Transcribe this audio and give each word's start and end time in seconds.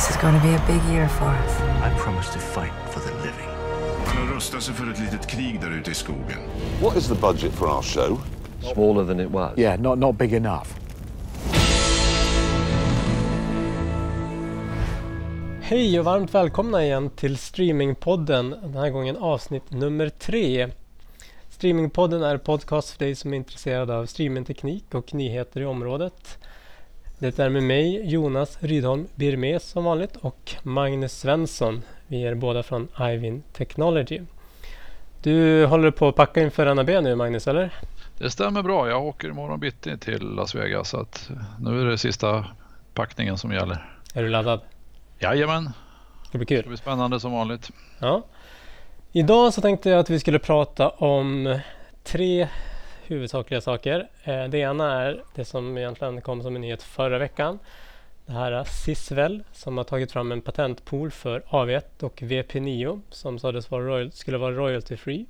This 0.00 0.10
is 0.10 0.16
going 0.16 0.34
to 0.34 0.40
be 0.40 0.54
a 0.54 0.64
big 0.66 0.82
year 0.92 1.08
for 1.08 1.24
us. 1.24 1.60
I 1.60 1.94
promise 1.98 2.32
to 2.32 2.38
fight 2.38 2.72
for 2.90 3.00
the 3.00 3.14
living. 3.16 3.48
Han 4.06 4.26
har 4.26 4.34
rustat 4.34 4.62
sig 4.62 4.74
för 4.74 4.90
ett 4.90 4.98
litet 4.98 5.26
krig 5.26 5.60
där 5.60 5.78
ute 5.78 5.90
i 5.90 5.94
skogen. 5.94 6.38
What 6.82 6.96
is 6.96 7.08
the 7.08 7.14
budget 7.14 7.52
for 7.52 7.68
our 7.68 7.82
show? 7.82 8.20
Smaller 8.74 9.06
than 9.06 9.20
it 9.20 9.30
was. 9.30 9.58
Yeah, 9.58 9.80
not, 9.80 9.98
not 9.98 10.18
big 10.18 10.32
enough. 10.34 10.66
Hej 15.60 15.98
och 15.98 16.04
varmt 16.04 16.34
välkomna 16.34 16.84
igen 16.84 17.10
till 17.10 17.36
Streamingpodden. 17.36 18.50
Den 18.50 18.74
här 18.74 18.90
gången 18.90 19.16
avsnitt 19.16 19.70
nummer 19.70 20.08
tre. 20.08 20.68
Streamingpodden 21.50 22.22
är 22.22 22.38
podcast 22.38 22.90
för 22.90 22.98
dig 22.98 23.14
som 23.14 23.32
är 23.32 23.36
intresserad 23.36 23.90
av 23.90 24.06
streamingteknik 24.06 24.94
och 24.94 25.14
nyheter 25.14 25.60
i 25.60 25.64
området. 25.64 26.38
Det 27.20 27.38
är 27.38 27.48
med 27.48 27.62
mig 27.62 28.10
Jonas 28.10 28.58
Rydholm 28.60 29.08
Birmes 29.14 29.64
som 29.64 29.84
vanligt 29.84 30.16
och 30.16 30.52
Magnus 30.62 31.12
Svensson. 31.12 31.82
Vi 32.06 32.24
är 32.24 32.34
båda 32.34 32.62
från 32.62 32.88
Ivin 33.00 33.42
Technology. 33.52 34.20
Du 35.22 35.66
håller 35.66 35.90
på 35.90 36.08
att 36.08 36.14
packa 36.16 36.40
inför 36.40 36.74
NAB 36.74 36.88
nu 36.88 37.14
Magnus, 37.14 37.48
eller? 37.48 37.74
Det 38.18 38.30
stämmer 38.30 38.62
bra. 38.62 38.88
Jag 38.88 39.06
åker 39.06 39.28
imorgon 39.28 39.60
bitti 39.60 39.98
till 39.98 40.22
Las 40.22 40.54
Vegas 40.54 40.88
så 40.88 41.00
att 41.00 41.30
nu 41.60 41.80
är 41.80 41.84
det 41.84 41.98
sista 41.98 42.46
packningen 42.94 43.38
som 43.38 43.52
gäller. 43.52 43.98
Är 44.14 44.22
du 44.22 44.28
laddad? 44.28 44.60
Jajamän. 45.18 45.70
Det 46.32 46.38
blir 46.38 46.46
kul. 46.46 46.62
Det 46.62 46.68
blir 46.68 46.76
spännande 46.76 47.20
som 47.20 47.32
vanligt. 47.32 47.70
Ja. 47.98 48.22
Idag 49.12 49.54
så 49.54 49.60
tänkte 49.60 49.90
jag 49.90 50.00
att 50.00 50.10
vi 50.10 50.20
skulle 50.20 50.38
prata 50.38 50.88
om 50.88 51.58
tre 52.04 52.48
huvudsakliga 53.10 53.60
saker. 53.60 54.08
Eh, 54.24 54.44
det 54.44 54.58
ena 54.58 55.02
är 55.02 55.22
det 55.34 55.44
som 55.44 55.78
egentligen 55.78 56.20
kom 56.20 56.42
som 56.42 56.54
en 56.54 56.60
nyhet 56.60 56.82
förra 56.82 57.18
veckan. 57.18 57.58
Det 58.26 58.32
här 58.32 58.52
är 58.52 58.64
Sisvel 58.64 59.42
som 59.52 59.76
har 59.76 59.84
tagit 59.84 60.12
fram 60.12 60.32
en 60.32 60.40
patentpool 60.40 61.10
för 61.10 61.40
AV1 61.40 62.02
och 62.02 62.22
VP9 62.22 63.00
som 63.10 63.38
sades 63.38 63.70
vara 63.70 63.84
royal, 63.84 64.12
skulle 64.12 64.38
vara 64.38 64.54
royalty 64.54 64.96
free. 64.96 65.26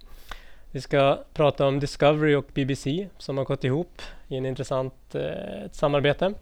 Vi 0.70 0.81
ska 0.81 1.19
prata 1.34 1.67
om 1.67 1.81
Discovery 1.81 2.34
och 2.34 2.47
BBC 2.55 3.08
som 3.19 3.39
har 3.39 3.45
gått 3.45 3.64
ihop 3.64 4.03
i 4.28 4.36
en 4.36 4.47
intressant 4.47 5.14
eh, 5.14 5.70
samarbete. 5.73 6.34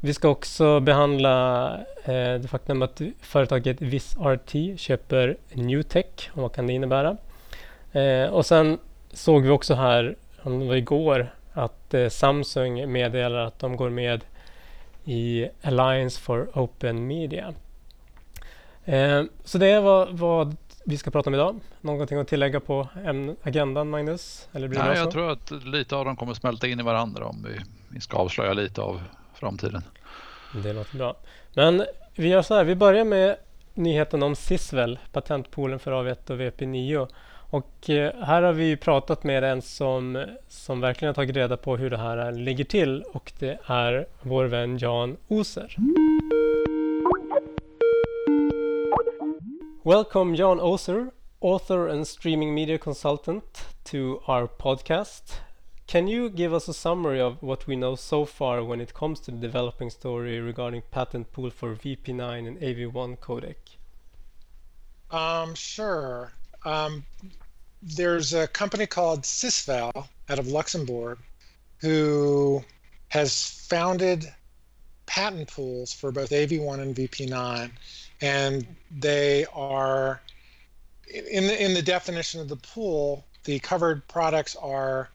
Vi 0.00 0.14
ska 0.14 0.28
också 0.28 0.80
behandla 0.80 1.66
eh, 2.04 2.34
det 2.34 2.48
faktum 2.48 2.82
att 2.82 3.00
företaget 3.20 3.82
VisRT 3.82 4.80
köper 4.80 5.36
Newtech 5.52 6.30
och 6.32 6.42
vad 6.42 6.52
kan 6.52 6.66
det 6.66 6.72
innebära. 6.72 7.16
Eh, 7.92 8.26
och 8.26 8.46
sen 8.46 8.78
såg 9.12 9.42
vi 9.42 9.50
också 9.50 9.74
här, 9.74 10.16
det 10.44 10.66
var 10.66 10.74
igår, 10.74 11.34
att 11.52 11.94
eh, 11.94 12.08
Samsung 12.08 12.92
meddelar 12.92 13.38
att 13.38 13.58
de 13.58 13.76
går 13.76 13.90
med 13.90 14.24
i 15.04 15.48
Alliance 15.62 16.20
for 16.20 16.48
Open 16.54 17.06
Media. 17.06 17.54
Eh, 18.84 19.22
så 19.44 19.58
det 19.58 19.66
är 19.66 19.80
vad, 20.12 20.56
vi 20.84 20.98
ska 20.98 21.10
prata 21.10 21.30
om 21.30 21.34
idag. 21.34 21.60
Någonting 21.80 22.18
att 22.18 22.28
tillägga 22.28 22.60
på 22.60 22.88
agendan 23.42 23.90
Magnus? 23.90 24.48
Eller 24.52 24.68
blir 24.68 24.78
det 24.78 24.84
Nej, 24.84 24.98
jag 24.98 25.10
tror 25.10 25.30
att 25.30 25.50
lite 25.50 25.96
av 25.96 26.04
dem 26.04 26.16
kommer 26.16 26.34
smälta 26.34 26.66
in 26.66 26.80
i 26.80 26.82
varandra 26.82 27.26
om 27.26 27.46
vi, 27.48 27.60
vi 27.88 28.00
ska 28.00 28.16
avslöja 28.16 28.52
lite 28.52 28.80
av 28.82 29.02
framtiden. 29.34 29.82
Det 30.62 30.72
låter 30.72 30.98
bra. 30.98 31.16
Men 31.54 31.84
vi 32.14 32.28
gör 32.28 32.42
så 32.42 32.54
här, 32.54 32.64
vi 32.64 32.74
börjar 32.74 33.04
med 33.04 33.36
nyheten 33.74 34.22
om 34.22 34.36
Sisvel, 34.36 34.98
patentpoolen 35.12 35.78
för 35.78 35.92
AV1 35.92 36.30
och 36.30 36.40
VP9. 36.40 37.08
Och 37.54 37.90
eh, 37.90 38.24
här 38.24 38.42
har 38.42 38.52
vi 38.52 38.76
pratat 38.76 39.24
med 39.24 39.44
en 39.44 39.62
som, 39.62 40.26
som 40.48 40.80
verkligen 40.80 41.08
har 41.08 41.14
tagit 41.14 41.36
reda 41.36 41.56
på 41.56 41.76
hur 41.76 41.90
det 41.90 41.96
här 41.96 42.32
ligger 42.32 42.64
till 42.64 43.02
och 43.02 43.32
det 43.38 43.58
är 43.66 44.06
vår 44.22 44.44
vän 44.44 44.78
Jan 44.78 45.16
Oser. 45.28 45.76
Welcome 49.82 50.36
Jan 50.36 50.60
Oser, 50.60 51.10
author 51.40 51.90
and 51.90 52.08
streaming 52.08 52.54
media 52.54 52.78
consultant 52.78 53.66
to 53.84 53.96
our 54.26 54.46
podcast. 54.46 55.40
Can 55.86 56.08
you 56.08 56.30
give 56.30 56.54
us 56.54 56.68
a 56.68 56.72
summary 56.72 57.22
of 57.22 57.42
what 57.42 57.68
we 57.68 57.74
know 57.74 57.96
so 57.96 58.26
far 58.26 58.68
when 58.68 58.80
it 58.80 58.92
comes 58.92 59.20
to 59.20 59.30
the 59.30 59.38
developing 59.38 59.90
story 59.90 60.40
regarding 60.40 60.82
patent 60.90 61.32
pool 61.32 61.50
for 61.50 61.76
VP9 61.76 62.48
and 62.48 62.58
AV1 62.58 63.18
codec? 63.18 63.56
Um, 65.10 65.54
sure. 65.54 66.32
Um, 66.64 67.04
there's 67.84 68.32
a 68.32 68.46
company 68.48 68.86
called 68.86 69.22
Sysval 69.22 70.08
out 70.28 70.38
of 70.38 70.48
Luxembourg 70.48 71.18
who 71.78 72.64
has 73.08 73.50
founded 73.68 74.32
patent 75.06 75.52
pools 75.52 75.92
for 75.92 76.10
both 76.10 76.30
AV1 76.30 76.80
and 76.80 76.96
VP9, 76.96 77.70
and 78.22 78.66
they 78.90 79.44
are 79.52 80.22
in 81.12 81.46
the 81.46 81.62
in 81.62 81.74
the 81.74 81.82
definition 81.82 82.40
of 82.40 82.48
the 82.48 82.56
pool. 82.56 83.24
The 83.44 83.58
covered 83.58 84.06
products 84.08 84.56
are 84.56 85.10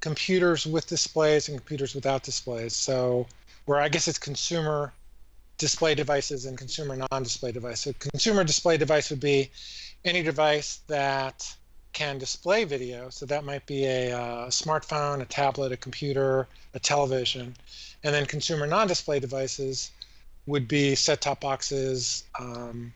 computers 0.00 0.66
with 0.66 0.88
displays 0.88 1.48
and 1.48 1.56
computers 1.56 1.94
without 1.94 2.24
displays. 2.24 2.74
So, 2.74 3.26
where 3.66 3.80
I 3.80 3.88
guess 3.88 4.08
it's 4.08 4.18
consumer 4.18 4.92
display 5.56 5.94
devices 5.94 6.44
and 6.46 6.58
consumer 6.58 6.96
non-display 6.96 7.52
device. 7.52 7.82
So, 7.82 7.92
consumer 8.00 8.42
display 8.42 8.76
device 8.76 9.10
would 9.10 9.20
be 9.20 9.50
any 10.04 10.22
device 10.22 10.80
that 10.88 11.54
can 11.94 12.18
display 12.18 12.64
video. 12.64 13.08
So 13.08 13.24
that 13.26 13.44
might 13.44 13.64
be 13.66 13.86
a, 13.86 14.12
uh, 14.12 14.46
smartphone, 14.48 15.22
a 15.22 15.24
tablet, 15.24 15.72
a 15.72 15.76
computer, 15.76 16.46
a 16.74 16.78
television, 16.78 17.56
and 18.02 18.14
then 18.14 18.26
consumer 18.26 18.66
non-display 18.66 19.20
devices 19.20 19.92
would 20.46 20.68
be 20.68 20.94
set-top 20.94 21.40
boxes, 21.40 22.24
um, 22.38 22.92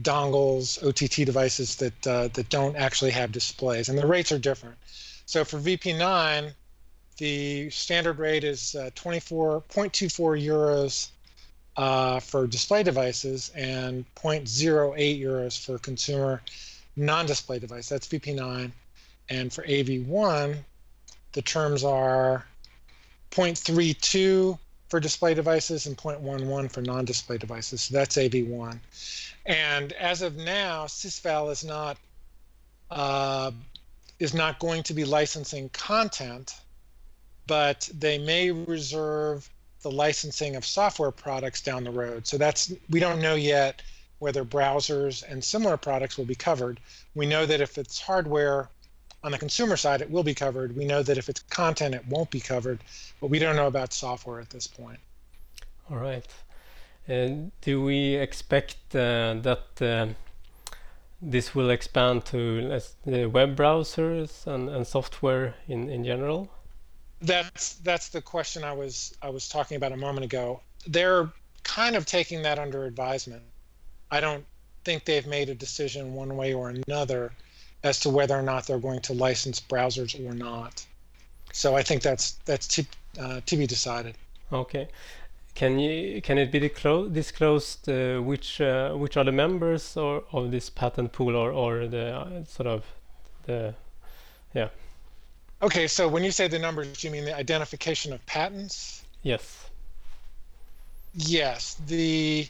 dongles, 0.00 0.82
OTT 0.82 1.26
devices 1.26 1.76
that 1.76 2.06
uh, 2.06 2.28
that 2.28 2.48
don't 2.48 2.76
actually 2.76 3.10
have 3.10 3.30
displays, 3.32 3.90
and 3.90 3.98
the 3.98 4.06
rates 4.06 4.32
are 4.32 4.38
different. 4.38 4.76
So 5.26 5.44
for 5.44 5.58
VP9, 5.58 6.54
the 7.18 7.68
standard 7.68 8.18
rate 8.18 8.44
is 8.44 8.74
uh, 8.74 8.90
24.24 8.94 9.62
euros 10.42 11.10
uh, 11.76 12.18
for 12.18 12.46
display 12.46 12.82
devices 12.82 13.52
and 13.54 14.06
0.08 14.14 15.20
euros 15.20 15.62
for 15.62 15.78
consumer 15.78 16.40
non-display 17.00 17.58
device. 17.58 17.88
That's 17.88 18.06
VP9. 18.06 18.70
And 19.28 19.52
for 19.52 19.62
AV1, 19.64 20.58
the 21.32 21.42
terms 21.42 21.84
are 21.84 22.44
0.32 23.30 24.58
for 24.88 25.00
display 25.00 25.34
devices 25.34 25.86
and 25.86 25.96
0.11 25.96 26.70
for 26.70 26.82
non-display 26.82 27.38
devices. 27.38 27.82
So 27.82 27.94
that's 27.94 28.16
AV1. 28.16 28.78
And 29.46 29.92
as 29.92 30.22
of 30.22 30.36
now, 30.36 30.86
Sysval 30.86 31.50
is 31.50 31.64
not 31.64 31.96
uh, 32.90 33.52
is 34.18 34.34
not 34.34 34.58
going 34.58 34.82
to 34.82 34.92
be 34.92 35.04
licensing 35.04 35.68
content, 35.70 36.56
but 37.46 37.88
they 37.96 38.18
may 38.18 38.50
reserve 38.50 39.48
the 39.82 39.90
licensing 39.90 40.56
of 40.56 40.64
software 40.66 41.12
products 41.12 41.62
down 41.62 41.84
the 41.84 41.90
road. 41.90 42.26
So 42.26 42.36
that's 42.36 42.72
we 42.90 43.00
don't 43.00 43.20
know 43.20 43.36
yet 43.36 43.80
whether 44.20 44.44
browsers 44.44 45.24
and 45.28 45.42
similar 45.42 45.76
products 45.76 46.16
will 46.16 46.24
be 46.24 46.34
covered. 46.36 46.78
We 47.14 47.26
know 47.26 47.44
that 47.46 47.60
if 47.60 47.76
it's 47.76 48.00
hardware 48.00 48.68
on 49.24 49.32
the 49.32 49.38
consumer 49.38 49.76
side, 49.76 50.00
it 50.00 50.10
will 50.10 50.22
be 50.22 50.34
covered. 50.34 50.76
We 50.76 50.84
know 50.84 51.02
that 51.02 51.18
if 51.18 51.28
it's 51.28 51.42
content, 51.50 51.94
it 51.94 52.06
won't 52.06 52.30
be 52.30 52.40
covered, 52.40 52.78
but 53.20 53.28
we 53.28 53.38
don't 53.38 53.56
know 53.56 53.66
about 53.66 53.92
software 53.92 54.40
at 54.40 54.50
this 54.50 54.66
point. 54.66 55.00
All 55.90 55.96
right. 55.96 56.26
Uh, 57.08 57.50
do 57.60 57.82
we 57.82 58.14
expect 58.14 58.76
uh, 58.94 59.34
that 59.42 59.64
uh, 59.80 60.06
this 61.20 61.54
will 61.54 61.70
expand 61.70 62.24
to 62.26 62.80
the 63.04 63.26
web 63.26 63.56
browsers 63.56 64.46
and, 64.46 64.68
and 64.68 64.86
software 64.86 65.54
in, 65.66 65.88
in 65.88 66.04
general? 66.04 66.50
That's 67.22 67.74
that's 67.74 68.08
the 68.08 68.22
question 68.22 68.64
I 68.64 68.72
was 68.72 69.14
I 69.20 69.28
was 69.28 69.48
talking 69.48 69.76
about 69.76 69.92
a 69.92 69.96
moment 69.96 70.24
ago. 70.24 70.60
They're 70.86 71.30
kind 71.62 71.96
of 71.96 72.06
taking 72.06 72.42
that 72.42 72.58
under 72.58 72.84
advisement. 72.84 73.42
I 74.10 74.20
don't 74.20 74.44
think 74.84 75.04
they've 75.04 75.26
made 75.26 75.48
a 75.48 75.54
decision 75.54 76.14
one 76.14 76.36
way 76.36 76.52
or 76.54 76.70
another 76.70 77.32
as 77.82 78.00
to 78.00 78.10
whether 78.10 78.36
or 78.36 78.42
not 78.42 78.66
they're 78.66 78.78
going 78.78 79.00
to 79.00 79.12
license 79.12 79.60
browsers 79.60 80.14
or 80.28 80.34
not. 80.34 80.84
So 81.52 81.76
I 81.76 81.82
think 81.82 82.02
that's 82.02 82.32
that's 82.44 82.66
to, 82.68 82.84
uh, 83.18 83.40
to 83.46 83.56
be 83.56 83.66
decided. 83.66 84.16
Okay. 84.52 84.88
Can 85.54 85.78
you 85.78 86.22
can 86.22 86.38
it 86.38 86.52
be 86.52 86.60
disclosed 86.60 87.88
uh, 87.88 88.20
which 88.20 88.60
uh, 88.60 88.94
which 88.94 89.16
are 89.16 89.24
the 89.24 89.32
members 89.32 89.96
or 89.96 90.24
of 90.32 90.50
this 90.50 90.70
patent 90.70 91.12
pool 91.12 91.36
or 91.36 91.50
or 91.50 91.88
the 91.88 92.16
uh, 92.16 92.44
sort 92.44 92.68
of 92.68 92.84
the 93.46 93.74
yeah. 94.54 94.68
Okay, 95.62 95.86
so 95.86 96.08
when 96.08 96.24
you 96.24 96.30
say 96.30 96.48
the 96.48 96.58
numbers, 96.58 97.04
you 97.04 97.10
mean 97.10 97.24
the 97.24 97.36
identification 97.36 98.12
of 98.12 98.24
patents? 98.26 99.04
Yes. 99.22 99.68
Yes, 101.14 101.76
the 101.86 102.48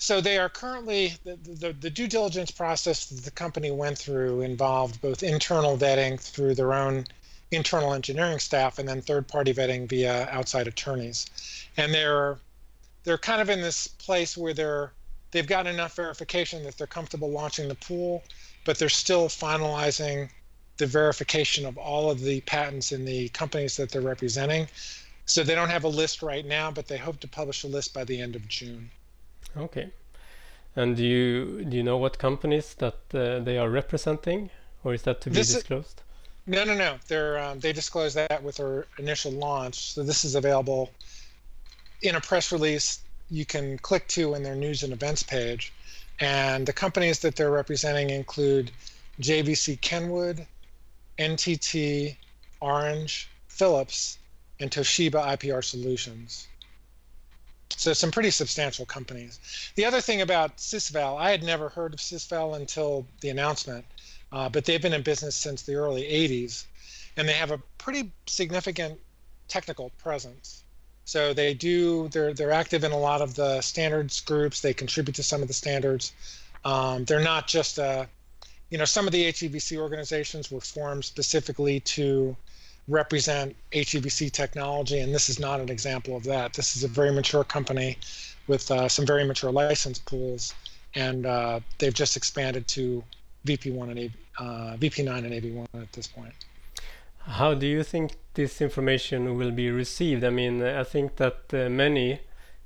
so 0.00 0.18
they 0.18 0.38
are 0.38 0.48
currently 0.48 1.12
the, 1.24 1.36
the, 1.36 1.72
the 1.74 1.90
due 1.90 2.08
diligence 2.08 2.50
process 2.50 3.06
that 3.10 3.22
the 3.22 3.30
company 3.30 3.70
went 3.70 3.98
through 3.98 4.40
involved 4.40 4.98
both 5.02 5.22
internal 5.22 5.76
vetting 5.76 6.18
through 6.18 6.54
their 6.54 6.72
own 6.72 7.04
internal 7.50 7.92
engineering 7.92 8.38
staff 8.38 8.78
and 8.78 8.88
then 8.88 9.02
third 9.02 9.28
party 9.28 9.52
vetting 9.52 9.86
via 9.86 10.26
outside 10.30 10.66
attorneys. 10.66 11.26
And 11.76 11.92
they're 11.92 12.38
they're 13.04 13.18
kind 13.18 13.42
of 13.42 13.50
in 13.50 13.60
this 13.60 13.88
place 13.88 14.38
where 14.38 14.54
they're 14.54 14.92
they've 15.32 15.46
got 15.46 15.66
enough 15.66 15.96
verification 15.96 16.64
that 16.64 16.78
they're 16.78 16.86
comfortable 16.86 17.30
launching 17.30 17.68
the 17.68 17.74
pool, 17.74 18.24
but 18.64 18.78
they're 18.78 18.88
still 18.88 19.28
finalizing 19.28 20.30
the 20.78 20.86
verification 20.86 21.66
of 21.66 21.76
all 21.76 22.10
of 22.10 22.20
the 22.20 22.40
patents 22.42 22.92
in 22.92 23.04
the 23.04 23.28
companies 23.28 23.76
that 23.76 23.90
they're 23.90 24.00
representing. 24.00 24.66
So 25.26 25.42
they 25.42 25.54
don't 25.54 25.68
have 25.68 25.84
a 25.84 25.88
list 25.88 26.22
right 26.22 26.46
now, 26.46 26.70
but 26.70 26.88
they 26.88 26.96
hope 26.96 27.20
to 27.20 27.28
publish 27.28 27.64
a 27.64 27.68
list 27.68 27.92
by 27.92 28.04
the 28.04 28.18
end 28.18 28.34
of 28.34 28.48
June. 28.48 28.90
Okay. 29.56 29.90
And 30.76 30.96
do 30.96 31.04
you 31.04 31.64
do 31.64 31.76
you 31.76 31.82
know 31.82 31.96
what 31.98 32.18
companies 32.18 32.74
that 32.74 32.98
uh, 33.12 33.40
they 33.40 33.58
are 33.58 33.68
representing, 33.68 34.50
or 34.84 34.94
is 34.94 35.02
that 35.02 35.20
to 35.22 35.30
be 35.30 35.34
This 35.36 35.48
is- 35.50 35.54
disclosed? 35.56 36.02
No, 36.46 36.64
no, 36.64 36.74
no. 36.74 36.96
They're 37.06 37.38
um, 37.38 37.60
they 37.60 37.72
disclosed 37.72 38.16
that 38.16 38.42
with 38.42 38.56
their 38.56 38.86
initial 38.98 39.30
launch. 39.32 39.92
So 39.94 40.02
this 40.02 40.24
is 40.24 40.34
available 40.34 40.90
in 42.02 42.14
a 42.16 42.20
press 42.20 42.50
release. 42.50 43.00
You 43.30 43.44
can 43.44 43.78
click 43.78 44.08
to 44.08 44.34
in 44.34 44.42
their 44.42 44.56
news 44.56 44.82
and 44.82 44.92
events 44.92 45.22
page, 45.22 45.72
and 46.18 46.66
the 46.66 46.72
companies 46.72 47.18
that 47.20 47.36
they're 47.36 47.50
representing 47.50 48.10
include 48.10 48.70
JVC 49.20 49.80
Kenwood, 49.80 50.46
NTT, 51.18 52.16
Orange, 52.60 53.28
Philips, 53.48 54.18
and 54.60 54.70
Toshiba 54.70 55.22
IPR 55.36 55.62
Solutions. 55.62 56.48
So 57.80 57.92
some 57.94 58.10
pretty 58.10 58.30
substantial 58.30 58.84
companies. 58.84 59.40
The 59.74 59.86
other 59.86 60.00
thing 60.00 60.20
about 60.20 60.58
Sysval, 60.58 61.18
I 61.18 61.30
had 61.30 61.42
never 61.42 61.68
heard 61.68 61.94
of 61.94 62.00
Sysval 62.00 62.56
until 62.56 63.06
the 63.20 63.30
announcement 63.30 63.84
uh, 64.32 64.48
but 64.48 64.64
they've 64.64 64.80
been 64.80 64.92
in 64.92 65.02
business 65.02 65.34
since 65.34 65.62
the 65.62 65.74
early 65.74 66.02
80s 66.02 66.64
and 67.16 67.28
they 67.28 67.32
have 67.32 67.50
a 67.50 67.58
pretty 67.78 68.12
significant 68.26 68.98
technical 69.48 69.90
presence. 69.98 70.62
So 71.04 71.34
they 71.34 71.54
do 71.54 72.08
they're 72.08 72.32
they're 72.32 72.52
active 72.52 72.84
in 72.84 72.92
a 72.92 72.98
lot 72.98 73.20
of 73.20 73.34
the 73.34 73.60
standards 73.62 74.20
groups. 74.20 74.60
They 74.60 74.72
contribute 74.72 75.16
to 75.16 75.24
some 75.24 75.42
of 75.42 75.48
the 75.48 75.54
standards. 75.54 76.12
Um, 76.64 77.04
they're 77.04 77.18
not 77.18 77.48
just 77.48 77.78
a 77.78 78.08
you 78.70 78.78
know 78.78 78.84
some 78.84 79.06
of 79.06 79.12
the 79.12 79.24
HEVC 79.24 79.76
organizations 79.76 80.52
were 80.52 80.60
formed 80.60 81.04
specifically 81.04 81.80
to 81.80 82.36
represent 82.90 83.56
HEVC 83.72 84.30
technology 84.32 85.00
and 85.00 85.14
this 85.14 85.28
is 85.28 85.38
not 85.38 85.60
an 85.60 85.70
example 85.70 86.16
of 86.16 86.24
that 86.24 86.52
this 86.52 86.76
is 86.76 86.84
a 86.84 86.88
very 86.88 87.12
mature 87.12 87.44
company 87.44 87.96
with 88.48 88.70
uh, 88.70 88.88
some 88.88 89.06
very 89.06 89.24
mature 89.24 89.52
license 89.52 89.98
pools 89.98 90.54
and 90.94 91.24
uh, 91.24 91.60
they've 91.78 91.94
just 91.94 92.16
expanded 92.16 92.66
to 92.66 93.02
VP1 93.46 93.90
and 93.90 93.98
A, 93.98 94.10
uh, 94.38 94.76
VP9 94.76 95.18
and 95.18 95.32
AV1 95.32 95.82
at 95.82 95.92
this 95.92 96.06
point. 96.06 96.34
How 97.24 97.54
do 97.54 97.66
you 97.66 97.82
think 97.82 98.12
this 98.34 98.60
information 98.60 99.36
will 99.36 99.50
be 99.50 99.70
received? 99.70 100.24
I 100.24 100.30
mean, 100.30 100.62
I 100.62 100.84
think 100.84 101.16
that 101.16 101.38
uh, 101.52 101.68
many 101.68 102.20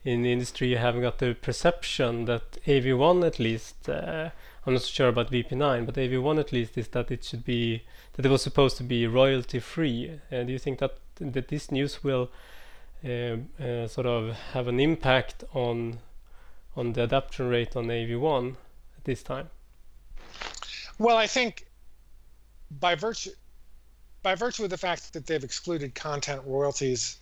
in 0.05 0.23
the 0.23 0.33
industry 0.33 0.75
have 0.75 1.01
got 1.01 1.19
the 1.19 1.35
perception 1.35 2.27
that 2.27 2.63
AV1 2.67 3.27
at 3.27 3.39
least, 3.39 3.89
uh, 3.89 4.31
I'm 4.67 4.75
not 4.75 4.83
sure 4.83 5.09
about 5.09 5.31
VP9, 5.31 5.85
but 5.85 5.95
AV1 5.97 6.41
at 6.41 6.53
least 6.53 6.79
is 6.79 6.89
that 6.89 7.11
it 7.11 7.25
should 7.25 7.45
be, 7.45 7.83
that 8.15 8.25
it 8.25 8.31
was 8.31 8.43
supposed 8.43 8.77
to 8.79 8.83
be 8.83 9.07
royalty 9.07 9.61
free. 9.61 10.21
Uh, 10.33 10.45
do 10.45 10.53
you 10.53 10.59
think 10.59 10.79
that, 10.79 10.97
that 11.17 11.49
this 11.49 11.71
news 11.71 12.03
will 12.03 12.31
uh, 13.05 13.37
uh, 13.63 13.87
sort 13.87 14.07
of 14.07 14.35
have 14.53 14.67
an 14.67 14.81
impact 14.81 15.45
on, 15.53 15.99
on 16.77 16.95
the 16.95 17.03
adoption 17.03 17.49
rate 17.49 17.77
on 17.77 17.87
AV1 17.87 18.57
at 18.97 19.05
this 19.05 19.23
time? 19.23 19.51
Well, 20.99 21.17
I 21.17 21.27
think 21.27 21.67
by 22.71 22.95
virtue 22.95 23.31
by 24.23 24.35
virtue 24.35 24.65
of 24.65 24.71
the 24.71 24.79
fact 24.79 25.13
that 25.13 25.27
they've 25.27 25.45
excluded 25.45 25.95
content 25.95 26.41
royalties, 26.47 27.19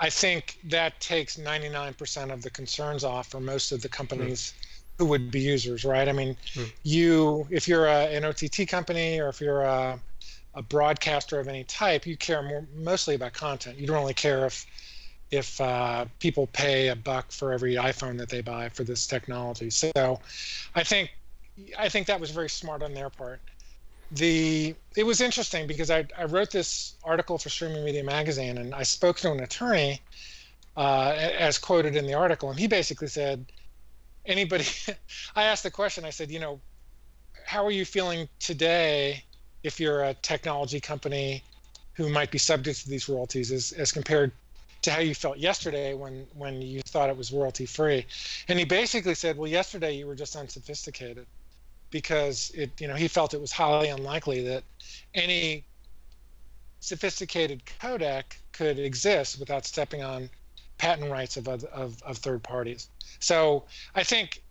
I 0.00 0.10
think 0.10 0.58
that 0.64 0.98
takes 1.00 1.36
99% 1.36 2.32
of 2.32 2.42
the 2.42 2.50
concerns 2.50 3.04
off 3.04 3.28
for 3.28 3.38
most 3.38 3.70
of 3.70 3.82
the 3.82 3.88
companies 3.88 4.52
who 4.98 5.06
would 5.06 5.30
be 5.30 5.40
users, 5.40 5.84
right? 5.84 6.08
I 6.08 6.12
mean, 6.12 6.36
you 6.82 7.46
if 7.50 7.68
you're 7.68 7.86
a, 7.86 8.06
an 8.06 8.24
OTT 8.24 8.68
company 8.68 9.20
or 9.20 9.28
if 9.28 9.40
you're 9.40 9.62
a, 9.62 9.98
a 10.54 10.62
broadcaster 10.62 11.38
of 11.38 11.46
any 11.46 11.64
type, 11.64 12.04
you 12.04 12.16
care 12.16 12.42
more 12.42 12.66
mostly 12.74 13.14
about 13.14 13.32
content. 13.32 13.78
You 13.78 13.86
don't 13.86 13.96
really 13.96 14.14
care 14.14 14.44
if 14.44 14.66
if 15.30 15.60
uh, 15.60 16.06
people 16.20 16.46
pay 16.48 16.88
a 16.88 16.96
buck 16.96 17.30
for 17.30 17.52
every 17.52 17.74
iPhone 17.74 18.16
that 18.18 18.30
they 18.30 18.40
buy 18.40 18.68
for 18.70 18.82
this 18.82 19.06
technology. 19.06 19.70
So, 19.70 20.20
I 20.74 20.82
think 20.82 21.10
I 21.78 21.88
think 21.88 22.06
that 22.06 22.18
was 22.18 22.30
very 22.30 22.48
smart 22.48 22.82
on 22.82 22.92
their 22.92 23.10
part. 23.10 23.40
The 24.10 24.74
it 24.96 25.04
was 25.04 25.20
interesting 25.20 25.66
because 25.68 25.90
I, 25.90 26.06
I 26.16 26.24
wrote 26.24 26.50
this 26.50 26.94
article 27.04 27.38
for 27.38 27.50
Streaming 27.50 27.84
Media 27.84 28.02
Magazine 28.02 28.58
and 28.58 28.74
I 28.74 28.82
spoke 28.82 29.18
to 29.18 29.30
an 29.30 29.40
attorney 29.40 30.00
uh, 30.76 31.12
as 31.16 31.58
quoted 31.58 31.94
in 31.94 32.06
the 32.06 32.14
article, 32.14 32.50
and 32.50 32.58
he 32.58 32.66
basically 32.66 33.08
said, 33.08 33.44
anybody. 34.28 34.64
I 35.36 35.44
asked 35.44 35.64
the 35.64 35.70
question. 35.70 36.04
I 36.04 36.10
said, 36.10 36.30
you 36.30 36.38
know, 36.38 36.60
how 37.44 37.64
are 37.64 37.70
you 37.70 37.84
feeling 37.84 38.28
today 38.38 39.24
if 39.64 39.80
you're 39.80 40.04
a 40.04 40.14
technology 40.14 40.80
company 40.80 41.42
who 41.94 42.08
might 42.08 42.30
be 42.30 42.38
subject 42.38 42.82
to 42.82 42.88
these 42.88 43.08
royalties 43.08 43.50
as, 43.50 43.72
as 43.72 43.90
compared 43.90 44.30
to 44.82 44.90
how 44.92 45.00
you 45.00 45.14
felt 45.14 45.38
yesterday 45.38 45.94
when 45.94 46.26
when 46.34 46.62
you 46.62 46.80
thought 46.82 47.10
it 47.10 47.16
was 47.16 47.32
royalty 47.32 47.66
free 47.66 48.06
and 48.46 48.58
he 48.58 48.64
basically 48.64 49.14
said 49.14 49.36
well 49.36 49.50
yesterday 49.50 49.92
you 49.96 50.06
were 50.06 50.14
just 50.14 50.36
unsophisticated 50.36 51.26
because 51.90 52.52
it 52.54 52.70
you 52.80 52.86
know 52.86 52.94
he 52.94 53.08
felt 53.08 53.34
it 53.34 53.40
was 53.40 53.50
highly 53.50 53.88
unlikely 53.88 54.40
that 54.42 54.62
any 55.14 55.64
sophisticated 56.78 57.60
codec 57.80 58.24
could 58.52 58.78
exist 58.78 59.40
without 59.40 59.66
stepping 59.66 60.04
on 60.04 60.30
patent 60.78 61.10
rights 61.10 61.36
of, 61.36 61.48
of, 61.48 62.02
of 62.02 62.18
third 62.18 62.42
parties. 62.42 62.88
So 63.20 63.64
i 63.94 64.02
think 64.02 64.42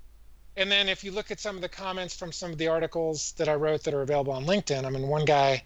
and 0.56 0.72
then 0.72 0.90
if 0.90 1.04
you 1.04 1.12
look 1.12 1.32
at 1.32 1.40
some 1.40 1.56
of 1.56 1.62
the 1.62 1.70
comments 1.70 2.16
from 2.16 2.32
some 2.32 2.52
of 2.52 2.58
the 2.58 2.68
articles 2.68 3.34
that 3.38 3.48
i 3.48 3.56
wrote 3.56 3.84
that 3.84 3.94
are 3.94 4.02
available 4.02 4.34
on 4.34 4.46
linkedin 4.46 4.86
i 4.86 4.90
mean 4.90 5.08
one 5.08 5.24
guy 5.24 5.64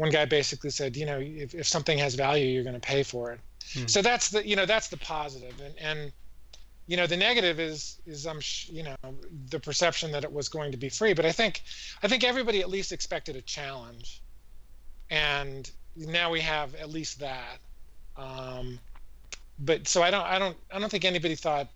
one 0.00 0.10
guy 0.10 0.24
basically 0.24 0.70
said 0.70 0.96
you 0.96 1.04
know 1.04 1.18
if, 1.20 1.54
if 1.54 1.66
something 1.66 1.98
has 1.98 2.14
value 2.14 2.46
you're 2.46 2.64
going 2.64 2.74
to 2.74 2.80
pay 2.80 3.02
for 3.02 3.32
it. 3.32 3.40
So 3.86 4.02
that's 4.02 4.30
the 4.30 4.46
you 4.46 4.56
know 4.56 4.66
that's 4.66 4.88
the 4.88 4.96
positive. 4.96 5.54
And 5.60 5.74
and 5.78 6.12
you 6.86 6.96
know 6.96 7.06
the 7.06 7.16
negative 7.16 7.60
is 7.60 8.00
is 8.06 8.26
i'm 8.26 8.40
sh- 8.40 8.70
you 8.70 8.82
know 8.82 8.96
the 9.50 9.60
perception 9.60 10.10
that 10.12 10.24
it 10.24 10.32
was 10.32 10.48
going 10.48 10.72
to 10.72 10.78
be 10.78 10.88
free. 10.88 11.12
But 11.12 11.26
i 11.26 11.32
think 11.32 11.62
i 12.02 12.08
think 12.08 12.24
everybody 12.24 12.60
at 12.60 12.70
least 12.70 12.92
expected 12.92 13.36
a 13.36 13.42
challenge. 13.42 14.22
And 15.10 15.70
now 15.96 16.30
we 16.30 16.40
have 16.40 16.74
at 16.76 16.88
least 16.90 17.20
that. 17.20 17.58
Um, 18.16 18.78
but 19.60 19.86
so 19.86 20.02
i 20.02 20.10
don't 20.10 20.26
i 20.26 20.38
don't 20.38 20.56
i 20.72 20.78
don't 20.78 20.90
think 20.90 21.04
anybody 21.04 21.34
thought 21.34 21.68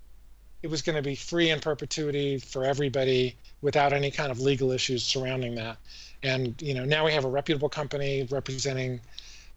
it 0.62 0.70
was 0.70 0.80
going 0.80 0.96
to 0.96 1.02
be 1.02 1.14
free 1.14 1.50
in 1.50 1.60
perpetuity 1.60 2.38
for 2.38 2.64
everybody 2.64 3.36
without 3.60 3.92
any 3.92 4.10
kind 4.10 4.32
of 4.32 4.40
legal 4.40 4.70
issues 4.70 5.04
surrounding 5.04 5.54
that 5.54 5.76
and 6.22 6.60
you 6.60 6.74
know 6.74 6.84
now 6.84 7.04
we 7.04 7.12
have 7.12 7.24
a 7.24 7.28
reputable 7.28 7.68
company 7.68 8.26
representing 8.30 9.00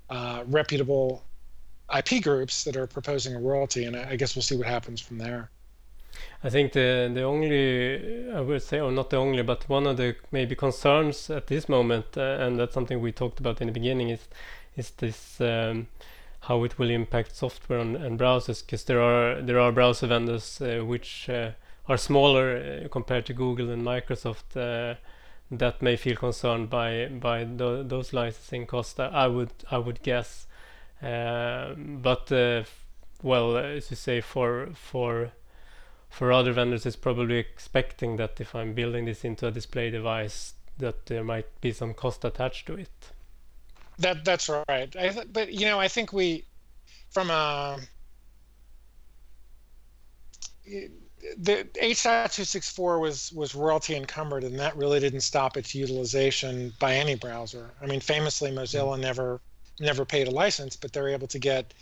uh, 0.09 0.43
reputable 0.47 1.23
IP 1.95 2.21
groups 2.21 2.63
that 2.65 2.75
are 2.75 2.87
proposing 2.87 3.35
a 3.35 3.39
royalty, 3.39 3.85
and 3.85 3.95
I 3.95 4.15
guess 4.15 4.35
we'll 4.35 4.43
see 4.43 4.57
what 4.57 4.67
happens 4.67 4.99
from 4.99 5.17
there. 5.17 5.49
I 6.43 6.49
think 6.49 6.73
the 6.73 7.09
the 7.13 7.23
only 7.23 8.31
I 8.31 8.41
would 8.41 8.61
say, 8.61 8.79
or 8.79 8.91
not 8.91 9.09
the 9.09 9.17
only, 9.17 9.43
but 9.43 9.67
one 9.69 9.87
of 9.87 9.97
the 9.97 10.15
maybe 10.31 10.55
concerns 10.55 11.29
at 11.29 11.47
this 11.47 11.69
moment, 11.69 12.17
uh, 12.17 12.37
and 12.39 12.59
that's 12.59 12.73
something 12.73 12.99
we 12.99 13.11
talked 13.11 13.39
about 13.39 13.61
in 13.61 13.67
the 13.67 13.73
beginning, 13.73 14.09
is 14.09 14.27
is 14.75 14.91
this 14.91 15.39
um, 15.39 15.87
how 16.47 16.63
it 16.63 16.79
will 16.79 16.89
impact 16.89 17.35
software 17.35 17.79
and, 17.79 17.95
and 17.97 18.17
browsers, 18.17 18.65
because 18.65 18.85
there 18.85 19.01
are 19.01 19.41
there 19.41 19.59
are 19.59 19.71
browser 19.71 20.07
vendors 20.07 20.61
uh, 20.61 20.83
which 20.85 21.29
uh, 21.29 21.51
are 21.87 21.97
smaller 21.97 22.57
uh, 22.57 22.87
compared 22.87 23.25
to 23.25 23.33
Google 23.33 23.69
and 23.69 23.83
Microsoft. 23.83 24.55
Uh, 24.55 24.95
that 25.49 25.81
may 25.81 25.95
feel 25.95 26.15
concerned 26.15 26.69
by 26.69 27.07
by 27.07 27.43
tho- 27.43 27.83
those 27.83 28.13
licensing 28.13 28.65
costs. 28.65 28.99
I 28.99 29.27
would 29.27 29.51
I 29.71 29.77
would 29.77 30.01
guess, 30.03 30.47
um, 31.01 31.99
but 32.01 32.31
uh, 32.31 32.63
well, 33.23 33.57
as 33.57 33.89
you 33.89 33.97
say, 33.97 34.21
for 34.21 34.69
for 34.73 35.31
for 36.09 36.31
other 36.31 36.53
vendors, 36.53 36.85
it's 36.85 36.95
probably 36.95 37.37
expecting 37.37 38.17
that 38.17 38.39
if 38.39 38.55
I'm 38.55 38.73
building 38.73 39.05
this 39.05 39.23
into 39.25 39.47
a 39.47 39.51
display 39.51 39.89
device, 39.89 40.53
that 40.77 41.05
there 41.07 41.23
might 41.23 41.61
be 41.61 41.73
some 41.73 41.93
cost 41.93 42.23
attached 42.25 42.67
to 42.67 42.75
it. 42.75 43.11
That 43.99 44.23
that's 44.23 44.49
right. 44.49 44.95
I 44.95 45.09
th- 45.09 45.27
but 45.31 45.51
you 45.51 45.65
know, 45.65 45.79
I 45.79 45.87
think 45.87 46.13
we, 46.13 46.45
from 47.09 47.31
a 47.31 47.79
the 51.37 51.67
H.264 51.79 53.01
was 53.01 53.31
was 53.33 53.55
royalty 53.55 53.95
encumbered, 53.95 54.43
and 54.43 54.59
that 54.59 54.75
really 54.77 54.99
didn't 54.99 55.21
stop 55.21 55.57
its 55.57 55.73
utilization 55.73 56.73
by 56.79 56.95
any 56.95 57.15
browser. 57.15 57.71
I 57.81 57.85
mean, 57.87 57.99
famously, 57.99 58.51
Mozilla 58.51 58.93
mm-hmm. 58.93 59.01
never 59.01 59.41
never 59.79 60.05
paid 60.05 60.27
a 60.27 60.31
license, 60.31 60.75
but 60.75 60.93
they're 60.93 61.09
able 61.09 61.27
to 61.27 61.39
get 61.39 61.73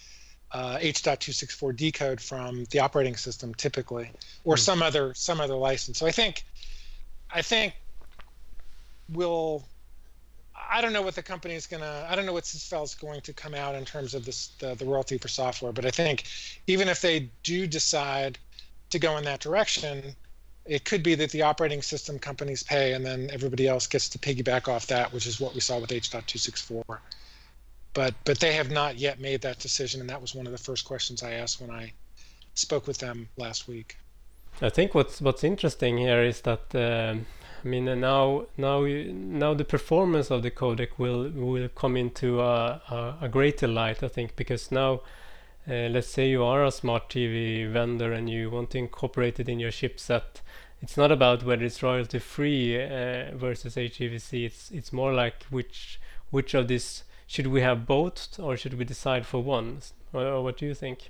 uh, 0.51 0.77
H.264 0.79 1.75
decode 1.75 2.21
from 2.21 2.65
the 2.65 2.79
operating 2.79 3.15
system 3.15 3.53
typically, 3.53 4.11
or 4.43 4.55
mm. 4.55 4.59
some 4.59 4.81
other 4.81 5.13
some 5.13 5.41
other 5.41 5.55
license. 5.55 5.99
So 5.99 6.05
I 6.05 6.11
think 6.11 6.43
I 7.31 7.41
think 7.41 7.73
we'll 9.09 9.63
I 10.69 10.81
don't 10.81 10.93
know 10.93 11.01
what 11.01 11.15
the 11.15 11.23
company 11.23 11.55
is 11.55 11.67
gonna. 11.67 12.07
I 12.09 12.15
don't 12.15 12.25
know 12.25 12.33
what 12.33 12.43
Sysfell 12.43 12.83
is 12.83 12.95
going 12.95 13.21
to 13.21 13.33
come 13.33 13.53
out 13.53 13.75
in 13.75 13.85
terms 13.85 14.13
of 14.13 14.25
this 14.25 14.47
the, 14.59 14.75
the 14.75 14.85
royalty 14.85 15.17
for 15.17 15.27
software. 15.27 15.71
But 15.71 15.85
I 15.85 15.91
think 15.91 16.25
even 16.67 16.87
if 16.87 17.01
they 17.01 17.29
do 17.43 17.67
decide 17.67 18.37
to 18.89 18.99
go 18.99 19.17
in 19.17 19.23
that 19.25 19.39
direction, 19.39 20.15
it 20.65 20.85
could 20.85 21.03
be 21.03 21.15
that 21.15 21.31
the 21.31 21.41
operating 21.41 21.81
system 21.81 22.19
companies 22.19 22.63
pay, 22.63 22.93
and 22.93 23.05
then 23.05 23.29
everybody 23.31 23.67
else 23.67 23.87
gets 23.87 24.09
to 24.09 24.19
piggyback 24.19 24.67
off 24.67 24.87
that, 24.87 25.11
which 25.13 25.27
is 25.27 25.39
what 25.39 25.53
we 25.53 25.59
saw 25.59 25.79
with 25.79 25.91
H.264. 25.91 26.83
But 27.93 28.13
but 28.25 28.39
they 28.39 28.53
have 28.53 28.71
not 28.71 28.97
yet 28.97 29.19
made 29.19 29.41
that 29.41 29.59
decision, 29.59 30.01
and 30.01 30.09
that 30.09 30.21
was 30.21 30.35
one 30.35 30.45
of 30.45 30.51
the 30.51 30.57
first 30.57 30.85
questions 30.85 31.23
I 31.23 31.33
asked 31.33 31.61
when 31.61 31.71
I 31.71 31.93
spoke 32.53 32.87
with 32.87 32.97
them 32.97 33.29
last 33.37 33.67
week. 33.67 33.97
I 34.61 34.69
think 34.69 34.95
what's 34.95 35.21
what's 35.21 35.43
interesting 35.43 35.97
here 35.97 36.23
is 36.23 36.41
that 36.41 36.73
um, 36.75 37.25
I 37.65 37.67
mean 37.67 37.85
now 37.99 38.45
now 38.57 38.85
now 38.85 39.53
the 39.55 39.65
performance 39.65 40.29
of 40.29 40.43
the 40.43 40.51
codec 40.51 40.99
will 40.99 41.31
will 41.31 41.67
come 41.69 41.97
into 41.97 42.39
a, 42.39 42.81
a, 42.89 43.17
a 43.23 43.29
greater 43.29 43.67
light 43.67 44.03
I 44.03 44.07
think 44.07 44.35
because 44.35 44.71
now 44.71 45.01
uh, 45.67 45.89
let's 45.89 46.09
say 46.09 46.29
you 46.29 46.43
are 46.43 46.63
a 46.63 46.71
smart 46.71 47.09
TV 47.09 47.67
vendor 47.69 48.13
and 48.13 48.29
you 48.29 48.51
want 48.51 48.69
to 48.71 48.77
incorporate 48.77 49.39
it 49.39 49.49
in 49.49 49.59
your 49.59 49.71
chipset 49.71 50.41
it's 50.81 50.95
not 50.95 51.11
about 51.11 51.43
whether 51.43 51.65
it's 51.65 51.81
royalty 51.81 52.19
free 52.19 52.79
uh, 52.79 53.35
versus 53.35 53.75
HEVC 53.75 54.45
it's 54.45 54.69
it's 54.69 54.93
more 54.93 55.11
like 55.11 55.43
which 55.49 55.99
which 56.29 56.53
of 56.53 56.67
this 56.67 57.03
should 57.27 57.47
we 57.47 57.61
have 57.61 57.85
both 57.85 58.39
or 58.39 58.55
should 58.55 58.75
we 58.75 58.85
decide 58.85 59.25
for 59.25 59.41
one? 59.41 59.81
Or 60.13 60.43
what 60.43 60.57
do 60.57 60.65
you 60.65 60.75
think? 60.75 61.09